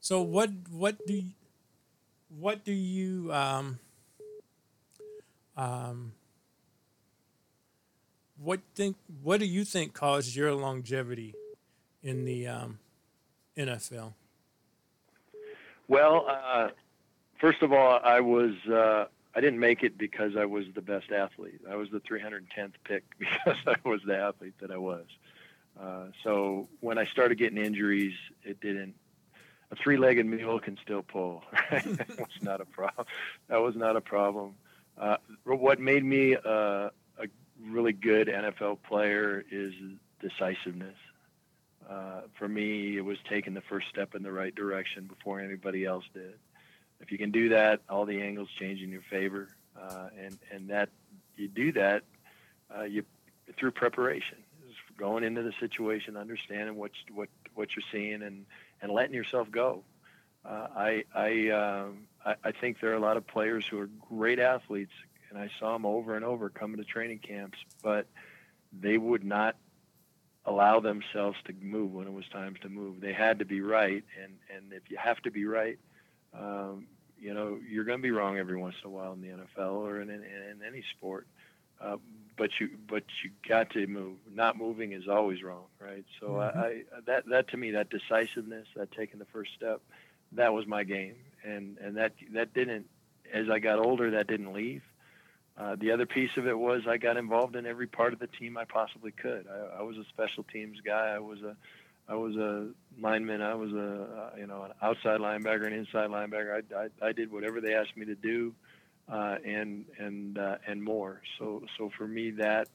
[0.00, 1.30] so what what do you,
[2.28, 3.78] what do you um,
[5.56, 6.12] um,
[8.36, 11.34] what think what do you think caused your longevity
[12.02, 12.78] in the um,
[13.56, 14.14] NFL?
[15.88, 16.68] Well, uh,
[17.38, 21.12] first of all, I was uh, I didn't make it because I was the best
[21.12, 21.60] athlete.
[21.70, 25.06] I was the 310th pick because I was the athlete that I was.
[25.80, 28.94] Uh, so when I started getting injuries, it didn't.
[29.70, 31.44] A three-legged mule can still pull.
[31.70, 31.84] Right?
[31.84, 33.06] that was not a problem.
[33.48, 34.54] That was not a problem.
[34.96, 36.40] Uh, what made me uh,
[37.18, 37.26] a
[37.62, 39.74] really good NFL player is
[40.20, 40.96] decisiveness.
[41.88, 45.84] Uh, for me, it was taking the first step in the right direction before anybody
[45.84, 46.34] else did.
[47.00, 49.48] If you can do that, all the angles change in your favor,
[49.80, 50.90] uh, and and that
[51.36, 52.02] you do that,
[52.76, 53.04] uh, you
[53.56, 54.38] through preparation,
[54.96, 58.46] going into the situation, understanding what what what you're seeing, and
[58.82, 59.84] and letting yourself go.
[60.44, 63.90] Uh, I I, um, I I think there are a lot of players who are
[64.08, 64.92] great athletes,
[65.30, 68.06] and I saw them over and over coming to training camps, but
[68.72, 69.56] they would not
[70.44, 73.00] allow themselves to move when it was time to move.
[73.00, 75.78] They had to be right, and and if you have to be right,
[76.34, 76.86] um,
[77.18, 79.72] you know you're going to be wrong every once in a while in the NFL
[79.72, 81.26] or in in, in any sport.
[81.80, 81.96] Uh,
[82.36, 84.16] but you but you got to move.
[84.32, 86.04] Not moving is always wrong, right?
[86.20, 86.56] So Mhm.
[86.56, 89.80] I, I that that to me that decisiveness, that taking the first step,
[90.32, 92.88] that was my game, and and that that didn't.
[93.32, 94.82] As I got older, that didn't leave.
[95.56, 98.28] Uh, the other piece of it was I got involved in every part of the
[98.28, 99.46] team I possibly could.
[99.48, 101.08] I, I was a special teams guy.
[101.14, 101.56] I was a
[102.08, 102.68] I was a
[103.00, 103.42] lineman.
[103.42, 106.62] I was a you know an outside linebacker, an inside linebacker.
[106.72, 108.54] I, I, I did whatever they asked me to do,
[109.10, 111.22] uh, and and uh, and more.
[111.38, 112.68] So so for me that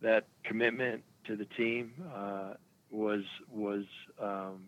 [0.00, 2.54] that commitment to the team uh,
[2.90, 3.84] was was
[4.20, 4.66] um,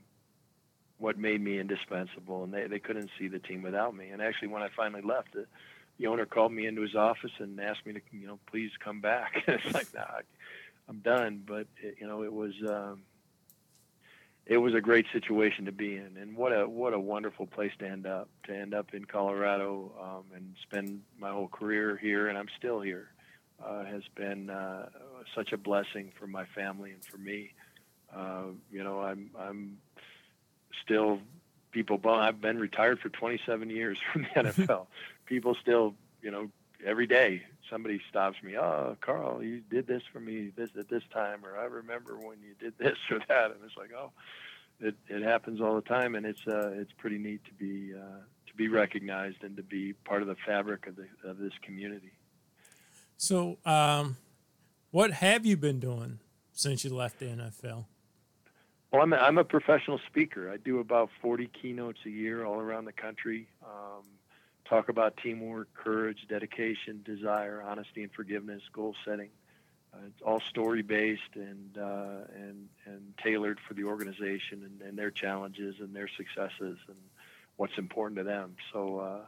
[1.01, 4.11] what made me indispensable, and they, they couldn't see the team without me.
[4.11, 5.47] And actually, when I finally left, the,
[5.99, 9.01] the owner called me into his office and asked me to, you know, please come
[9.01, 9.43] back.
[9.49, 10.21] it's like, nah,
[10.89, 11.43] I'm done.
[11.47, 13.03] But it, you know, it was um,
[14.51, 17.71] it was a great situation to be in, and what a what a wonderful place
[17.79, 18.29] to end up.
[18.49, 22.81] To end up in Colorado um, and spend my whole career here, and I'm still
[22.81, 23.13] here,
[23.65, 24.89] uh, has been uh,
[25.37, 27.53] such a blessing for my family and for me.
[28.13, 29.79] Uh, you know, I'm I'm
[30.85, 31.21] still
[31.71, 32.01] people.
[32.09, 34.89] I've been retired for 27 years from the NFL.
[35.27, 36.51] people still, you know,
[36.85, 38.57] every day somebody stops me.
[38.59, 42.39] Oh, Karl, you did this for me this at this time, or I remember when
[42.41, 44.13] you did this or that, and it's like, oh,
[44.81, 48.21] it it happens all the time, and it's uh it's pretty neat to be uh,
[48.47, 52.13] to be recognized and to be part of the fabric of the of this community.
[53.17, 54.17] So, um,
[54.91, 56.21] what have you been doing
[56.53, 57.85] since you left the NFL?
[58.93, 60.51] Well, I'm a, I'm a professional speaker.
[60.51, 63.47] I do about 40 keynotes a year all around the country.
[63.63, 64.05] Um,
[64.71, 69.29] talk about teamwork, courage, dedication, desire, honesty, and forgiveness, goal setting.
[69.93, 74.97] Uh, it's all story based and uh, and and tailored for the organization and, and
[74.97, 76.97] their challenges and their successes and
[77.57, 78.57] what's important to them.
[78.73, 79.01] So.
[79.01, 79.21] Uh,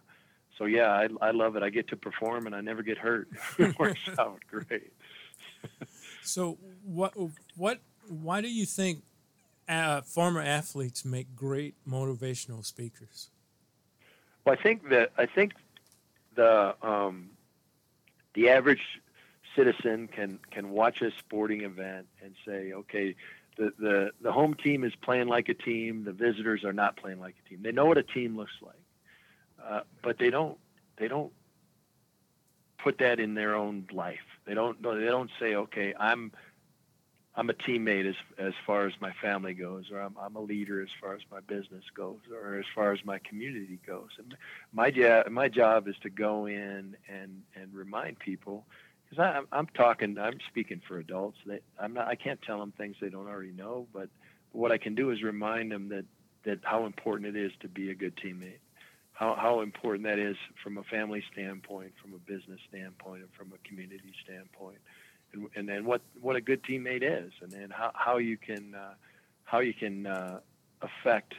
[0.58, 1.62] so yeah, I, I love it.
[1.62, 3.26] I get to perform and I never get hurt.
[3.58, 4.92] it works out great.
[6.22, 7.14] So, what
[7.56, 9.02] what why do you think
[9.66, 13.30] uh, former athletes make great motivational speakers?
[14.44, 15.52] Well, I think that I think
[16.34, 17.30] the um,
[18.34, 18.82] the average
[19.56, 23.14] citizen can can watch a sporting event and say, okay,
[23.56, 26.04] the, the the home team is playing like a team.
[26.04, 27.60] The visitors are not playing like a team.
[27.62, 28.82] They know what a team looks like,
[29.64, 30.58] uh, but they don't
[30.96, 31.32] they don't
[32.78, 34.18] put that in their own life.
[34.44, 36.32] They don't they don't say, okay, I'm
[37.34, 40.82] I'm a teammate as as far as my family goes, or I'm I'm a leader
[40.82, 44.10] as far as my business goes, or as far as my community goes.
[44.18, 44.36] And
[44.72, 48.66] my job my job is to go in and and remind people
[49.08, 51.38] because I'm I'm talking I'm speaking for adults.
[51.46, 54.10] They, I'm not I can't tell them things they don't already know, but
[54.52, 56.04] what I can do is remind them that
[56.44, 58.58] that how important it is to be a good teammate.
[59.14, 63.52] How, how important that is from a family standpoint, from a business standpoint, and from
[63.52, 64.78] a community standpoint
[65.32, 68.74] and, and then what what a good teammate is, and then how, how you can
[68.74, 68.94] uh,
[69.44, 70.40] how you can uh,
[70.80, 71.34] affect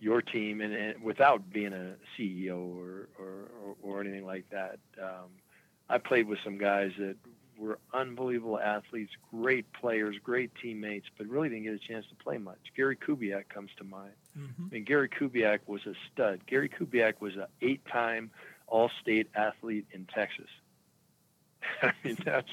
[0.00, 4.78] your team and, and without being a CEO or or, or, or anything like that.
[5.00, 5.30] Um,
[5.88, 7.16] I played with some guys that
[7.58, 12.38] were unbelievable athletes, great players, great teammates, but really didn't get a chance to play
[12.38, 12.58] much.
[12.76, 14.12] Gary Kubiak comes to mind.
[14.66, 16.46] I mean, Gary Kubiak was a stud.
[16.46, 18.30] Gary Kubiak was an eight-time
[18.66, 20.48] all-state athlete in Texas.
[21.82, 22.48] I mean, that's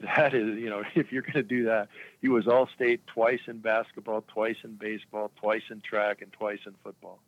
[0.00, 1.88] that is you know if you're going to do that,
[2.20, 6.74] he was all-state twice in basketball, twice in baseball, twice in track, and twice in
[6.82, 7.20] football.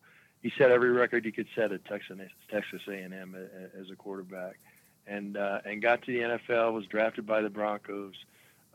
[0.42, 2.18] He set every record you could set at Texas
[2.50, 3.34] Texas A&M
[3.78, 4.58] as a quarterback,
[5.06, 6.72] and uh, and got to the NFL.
[6.72, 8.14] Was drafted by the Broncos.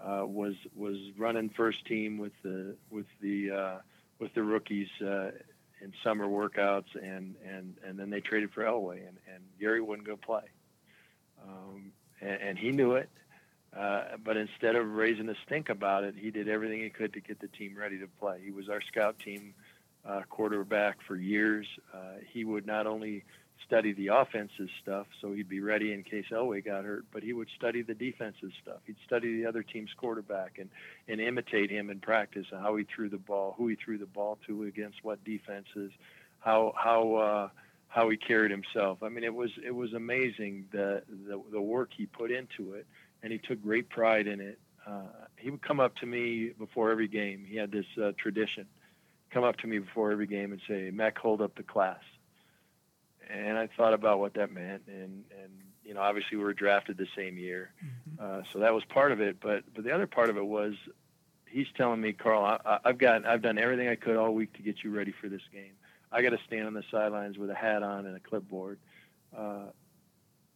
[0.03, 3.77] Uh, was was running first team with the with the uh,
[4.19, 5.31] with the rookies uh,
[5.81, 10.07] in summer workouts, and and and then they traded for Elway, and and Gary wouldn't
[10.07, 10.43] go play,
[11.47, 11.91] um,
[12.21, 13.09] and, and he knew it.
[13.77, 17.21] Uh, but instead of raising a stink about it, he did everything he could to
[17.21, 18.39] get the team ready to play.
[18.43, 19.53] He was our scout team
[20.05, 21.65] uh, quarterback for years.
[21.93, 23.23] Uh, he would not only
[23.65, 27.05] study the offensive stuff, so he'd be ready in case Elway got hurt.
[27.13, 28.79] But he would study the defensive stuff.
[28.85, 30.69] He'd study the other team's quarterback and
[31.07, 34.05] and imitate him in practice and how he threw the ball, who he threw the
[34.05, 35.91] ball to against what defenses,
[36.39, 37.49] how how uh,
[37.91, 39.03] how he carried himself.
[39.03, 42.87] I mean, it was it was amazing the the, the work he put into it,
[43.21, 44.59] and he took great pride in it.
[44.87, 47.45] Uh, he would come up to me before every game.
[47.47, 48.65] He had this uh, tradition.
[49.29, 52.01] Come up to me before every game and say, "Mac, hold up the class."
[53.33, 55.51] and I thought about what that meant, and and
[55.83, 58.23] you know, obviously we were drafted the same year, mm-hmm.
[58.23, 59.37] uh, so that was part of it.
[59.41, 60.73] But but the other part of it was,
[61.45, 64.61] he's telling me, Karl, I, I've got I've done everything I could all week to
[64.61, 65.73] get you ready for this game.
[66.11, 68.79] I got to stand on the sidelines with a hat on and a clipboard.
[69.35, 69.67] Uh,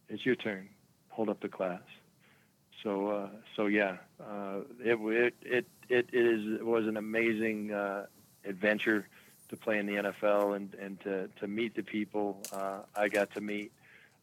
[0.08, 0.68] it's your turn.
[1.10, 1.80] Hold up the class.
[2.82, 8.06] So uh, so yeah, uh, it, it it it is it was an amazing uh,
[8.44, 9.08] adventure
[9.48, 13.32] to play in the NFL and, and to, to meet the people uh, I got
[13.34, 13.72] to meet.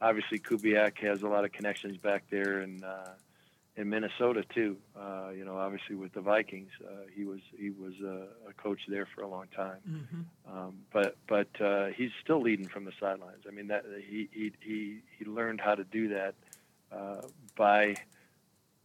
[0.01, 3.11] Obviously, Kubiak has a lot of connections back there in uh,
[3.75, 4.77] in Minnesota too.
[4.95, 8.81] Uh, you know, obviously with the Vikings, uh, he was he was a, a coach
[8.87, 9.79] there for a long time.
[9.89, 10.57] Mm-hmm.
[10.57, 13.43] Um, but but uh, he's still leading from the sidelines.
[13.47, 16.35] I mean, that he he he, he learned how to do that
[16.91, 17.21] uh,
[17.57, 17.95] by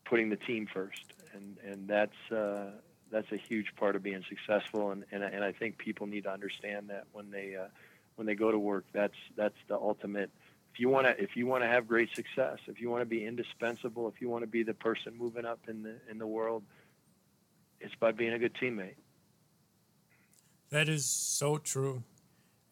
[0.05, 2.70] putting the team first, and and that's uh,
[3.11, 6.32] that's a huge part of being successful, and and, and I think people need to
[6.32, 7.68] understand that when they uh,
[8.16, 10.30] when they go to work, that's that's the ultimate.
[10.79, 13.05] If you want to if you want to have great success, if you want to
[13.05, 16.26] be indispensable, if you want to be the person moving up in the in the
[16.26, 16.62] world,
[17.81, 18.95] it's by being a good teammate.
[20.70, 22.05] That is so true,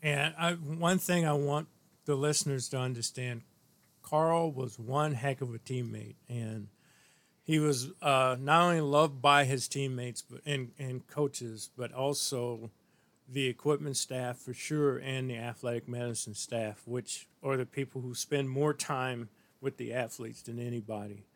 [0.01, 1.67] and I, one thing I want
[2.05, 3.43] the listeners to understand:
[4.03, 6.69] Karl was one heck of a teammate, and
[7.43, 12.71] he was uh, not only loved by his teammates but, and, and coaches, but also
[13.29, 18.15] the equipment staff for sure and the athletic medicine staff, which are the people who
[18.15, 19.29] spend more time
[19.61, 21.27] with the athletes than anybody.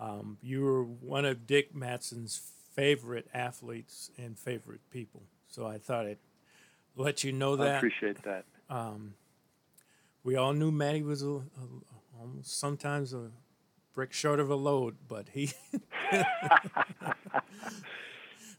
[0.00, 2.40] Um, you were one of Dick Matson's
[2.74, 5.22] favorite athletes and favorite people.
[5.48, 6.18] So I thought I'd
[6.96, 7.74] let you know that.
[7.74, 8.44] I appreciate that.
[8.68, 9.14] Um,
[10.24, 11.42] we all knew Matty was a, a,
[12.20, 13.30] almost sometimes a
[13.94, 15.52] brick short of a load, but he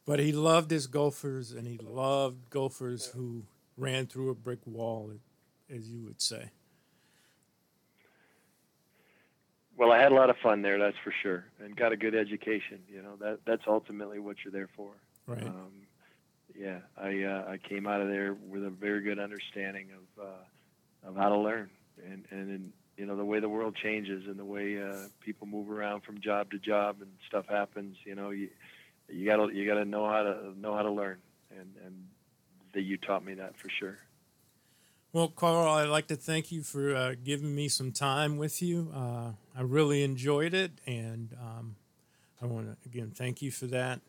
[0.06, 3.44] but he loved his gophers and he loved gophers who
[3.78, 5.12] ran through a brick wall,
[5.70, 6.52] as you would say.
[9.76, 12.14] Well, I had a lot of fun there, that's for sure, and got a good
[12.14, 12.80] education.
[12.88, 14.92] You know, that that's ultimately what you're there for.
[15.26, 15.44] Right.
[15.44, 15.72] Um,
[16.56, 21.10] yeah, I uh, I came out of there with a very good understanding of uh,
[21.10, 21.72] of how to learn,
[22.06, 25.72] and and you know the way the world changes and the way uh, people move
[25.72, 27.98] around from job to job and stuff happens.
[28.06, 28.50] You know, you
[29.10, 31.18] you gotta you gotta know how to know how to learn,
[31.52, 32.08] and and
[32.74, 33.98] that you taught me that for sure.
[35.12, 38.92] Well, Karl, I'd like to thank you for uh, giving me some time with you.
[38.96, 41.76] Uh, I really enjoyed it, and um,
[42.42, 44.02] I want to again thank you for that.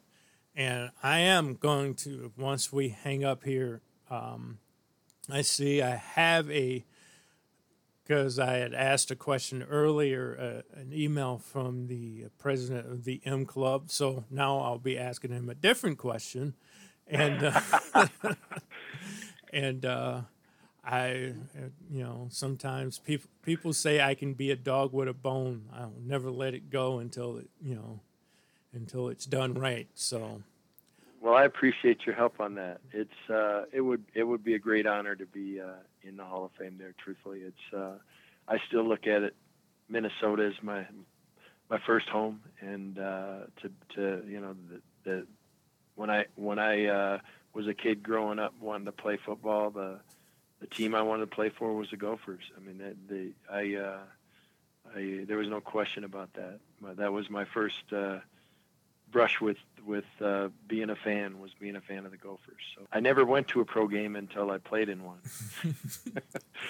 [0.57, 3.83] And I am going to once we hang up here.
[4.11, 4.59] Um,
[5.31, 6.85] I see I have a
[8.05, 13.21] because I had asked a question earlier, uh, an email from the president of the
[13.25, 13.91] M Club.
[13.91, 16.55] So now I'll be asking him a different question,
[17.07, 17.61] and uh,
[19.53, 20.21] and uh,
[20.85, 21.33] I,
[21.91, 25.63] you know, sometimes people people say I can be a dog with a bone.
[25.75, 28.01] I'll never let it go until it, you know,
[28.73, 29.89] until it's done right.
[29.95, 30.43] So.
[31.25, 32.83] Well, I appreciate your help on that.
[32.93, 36.25] It's uh, it would it would be a great honor to be uh, in the
[36.25, 36.93] Hall of Fame there.
[37.03, 37.95] Truthfully, it's uh,
[38.47, 39.35] I still look at it.
[39.89, 40.85] Minnesota is my
[41.71, 45.27] my first home, and uh, to to you know the, the
[45.95, 47.19] when I when I uh,
[47.55, 50.01] was a kid growing up wanting to play football, the
[50.61, 52.45] the team I wanted to play for was the Gophers.
[52.55, 53.99] I mean, they I uh,
[54.95, 56.61] I there was no question about that.
[56.99, 58.19] That was my first uh,
[59.11, 59.57] brush with
[59.87, 62.63] with uh, being a fan was being a fan of the Gophers.
[62.77, 65.19] So I never went to a pro game until I played in one.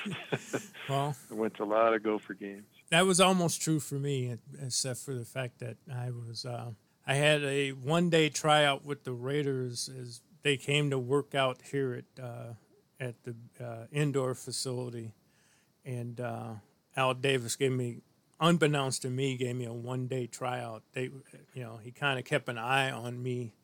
[0.89, 2.67] Well, I went to a lot of Gopher games.
[2.91, 6.73] that was almost true for me, except for the fact that I was uh,
[7.07, 11.59] I had a one day tryout with the Raiders as they came to work out
[11.71, 12.53] here at uh,
[13.01, 13.35] at the
[13.65, 15.15] uh, indoor facility,
[15.85, 16.55] and uh,
[16.97, 17.99] Al Davis gave me,
[18.41, 20.83] unbeknownst to me, gave me a one day tryout.
[20.93, 21.11] They,
[21.55, 23.55] you know, he kind of kept an eye on me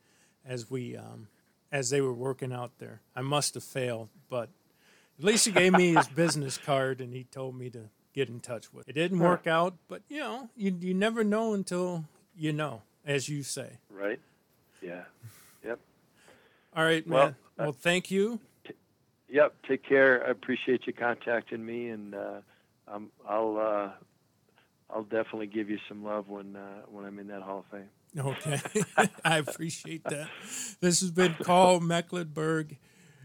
[0.45, 1.29] as we um,
[1.73, 3.01] as they were working out there.
[3.15, 4.49] I must have failed, but
[5.19, 8.41] at least he gave me his business card and he told me to get in
[8.41, 8.89] touch with.
[8.89, 12.05] It didn't work out, but you know, you you never know until
[12.37, 13.79] you know, as you say.
[13.91, 14.21] Right?
[14.83, 15.03] Yeah.
[15.65, 15.79] Yep.
[16.75, 17.37] All right, Well, man.
[17.59, 18.41] Well, thank you.
[19.29, 19.55] Yep.
[19.69, 20.27] Take care.
[20.27, 22.41] I appreciate you contacting me, and uh,
[22.89, 23.91] um, I'll uh,
[24.95, 27.89] I'll definitely give you some love when uh, when I'm in that Hall of Fame.
[28.19, 28.61] Okay,
[29.25, 30.29] I appreciate that.
[30.81, 32.77] This has been Karl Mecklenburg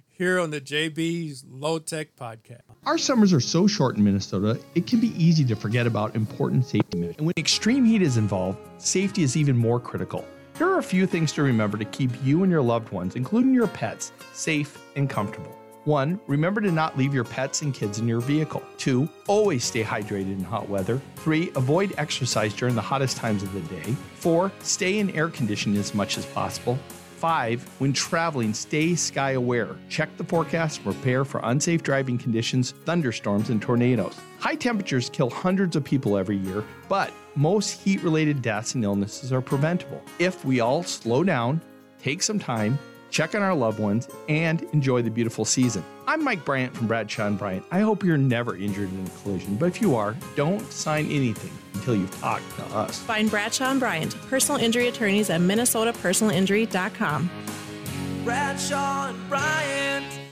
[0.10, 2.62] here on the Jaybee's Low Tech Podcast.
[2.86, 6.66] Our summers are so short in Minnesota, it can be easy to forget about important
[6.66, 7.16] safety measures.
[7.18, 10.26] And when extreme heat is involved, safety is even more critical.
[10.58, 13.54] Here are a few things to remember to keep you and your loved ones, including
[13.54, 15.54] your pets, safe and comfortable.
[15.86, 18.64] One, remember to not leave your pets and kids in your vehicle.
[18.80, 21.00] Two, always stay hydrated in hot weather.
[21.18, 23.96] Three, avoid exercise during the hottest times of the day.
[24.16, 26.80] Four, stay in air conditioning as much as possible.
[27.18, 29.76] Five, when traveling, stay sky aware.
[29.88, 34.20] Check the forecast prepare for unsafe driving conditions, thunderstorms, and tornadoes.
[34.40, 39.32] High temperatures kill hundreds of people every year, but most heat related deaths and illnesses
[39.32, 40.02] are preventable.
[40.18, 41.62] If we all slow down,
[42.02, 42.80] take some time,
[43.16, 45.82] check on our loved ones, and enjoy the beautiful season.
[46.06, 47.66] I'm Mike Bryant from Bradshaw and Bryant.
[47.72, 51.52] I hope you're never injured in a collision, but if you are, don't sign anything
[51.76, 53.00] until you've talked to us.
[53.00, 57.30] Find Bradshaw and Bryant, personal injury attorneys at minnesotapersonalinjury.com.
[58.26, 60.25] Bradshaw and Bryant.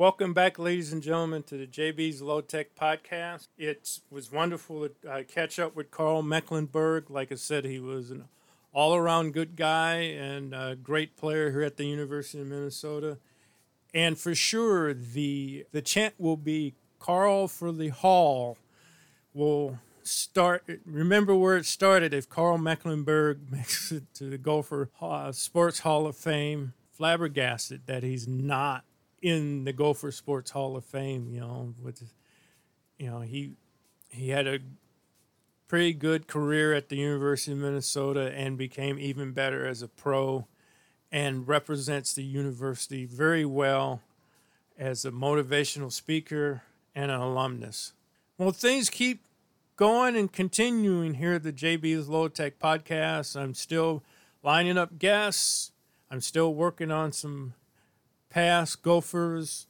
[0.00, 3.48] Welcome back, ladies and gentlemen, to the Jaybee's Low Tech Podcast.
[3.58, 7.10] It was wonderful to uh, catch up with Karl Mecklenburg.
[7.10, 8.24] Like I said, he was an
[8.72, 13.18] all around good guy and a great player here at the University of Minnesota.
[13.92, 18.56] And for sure, the the chant will be Karl for the Hall.
[19.34, 20.64] Will start.
[20.86, 22.14] Remember where it started.
[22.14, 24.88] If Karl Mecklenburg makes it to the Gopher
[25.32, 28.84] Sports Hall of Fame, flabbergasted that he's not
[29.22, 31.28] in the Gopher Sports Hall of Fame.
[31.30, 32.02] You know, with
[32.98, 33.54] you know he
[34.08, 34.60] he had a
[35.68, 40.46] pretty good career at the University of Minnesota and became even better as a pro
[41.12, 44.02] and represents the university very well
[44.78, 46.62] as a motivational speaker
[46.94, 47.92] and an alumnus.
[48.38, 49.22] Well, things keep
[49.76, 53.38] going and continuing here at the Jaybee's Low Tech Podcast.
[53.38, 54.02] I'm still
[54.42, 55.72] lining up guests.
[56.10, 57.54] I'm still working on some
[58.30, 59.66] past Gophers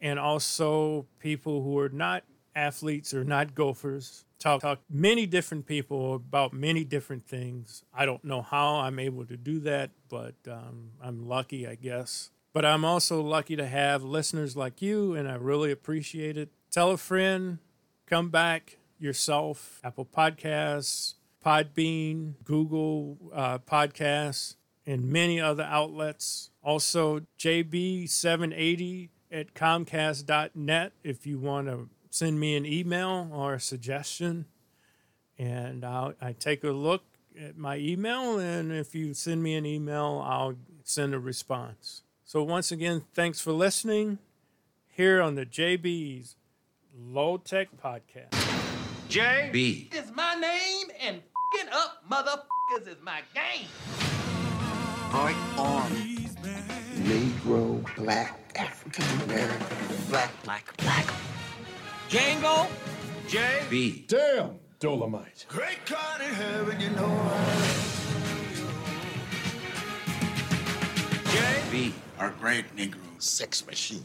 [0.00, 4.24] and also people who are not athletes or not Gophers.
[4.38, 7.84] Talk, talk many different people about many different things.
[7.92, 12.30] I don't know how I'm able to do that, but um, I'm lucky, I guess.
[12.52, 16.50] But I'm also lucky to have listeners like you, and I really appreciate it.
[16.70, 17.58] Tell a friend,
[18.06, 19.80] come back yourself.
[19.84, 21.14] Apple Podcasts,
[21.44, 24.56] Podbean, Google uh, Podcasts,
[24.88, 26.50] and many other outlets.
[26.64, 34.46] Also, JB780 at Comcast.net if you want to send me an email or a suggestion.
[35.38, 37.02] And I'll, I take a look
[37.38, 42.02] at my email, and if you send me an email, I'll send a response.
[42.24, 44.18] So, once again, thanks for listening
[44.88, 46.34] here on the Jaybee's
[46.98, 48.34] Low Tech Podcast.
[49.08, 49.90] J B.
[49.94, 51.22] is my name, and
[51.54, 53.68] fing up motherfuckers is my game.
[55.12, 55.92] Right arm.
[56.96, 59.66] Negro, black, African American,
[60.10, 61.06] black, black, black.
[62.10, 62.68] Django,
[63.26, 63.62] J.
[63.70, 64.04] B.
[64.06, 65.46] Damn, Dolomite.
[65.48, 67.08] Great God in heaven, you know
[71.30, 71.62] J.
[71.72, 71.94] B.
[72.18, 74.04] Our great Negro sex machine.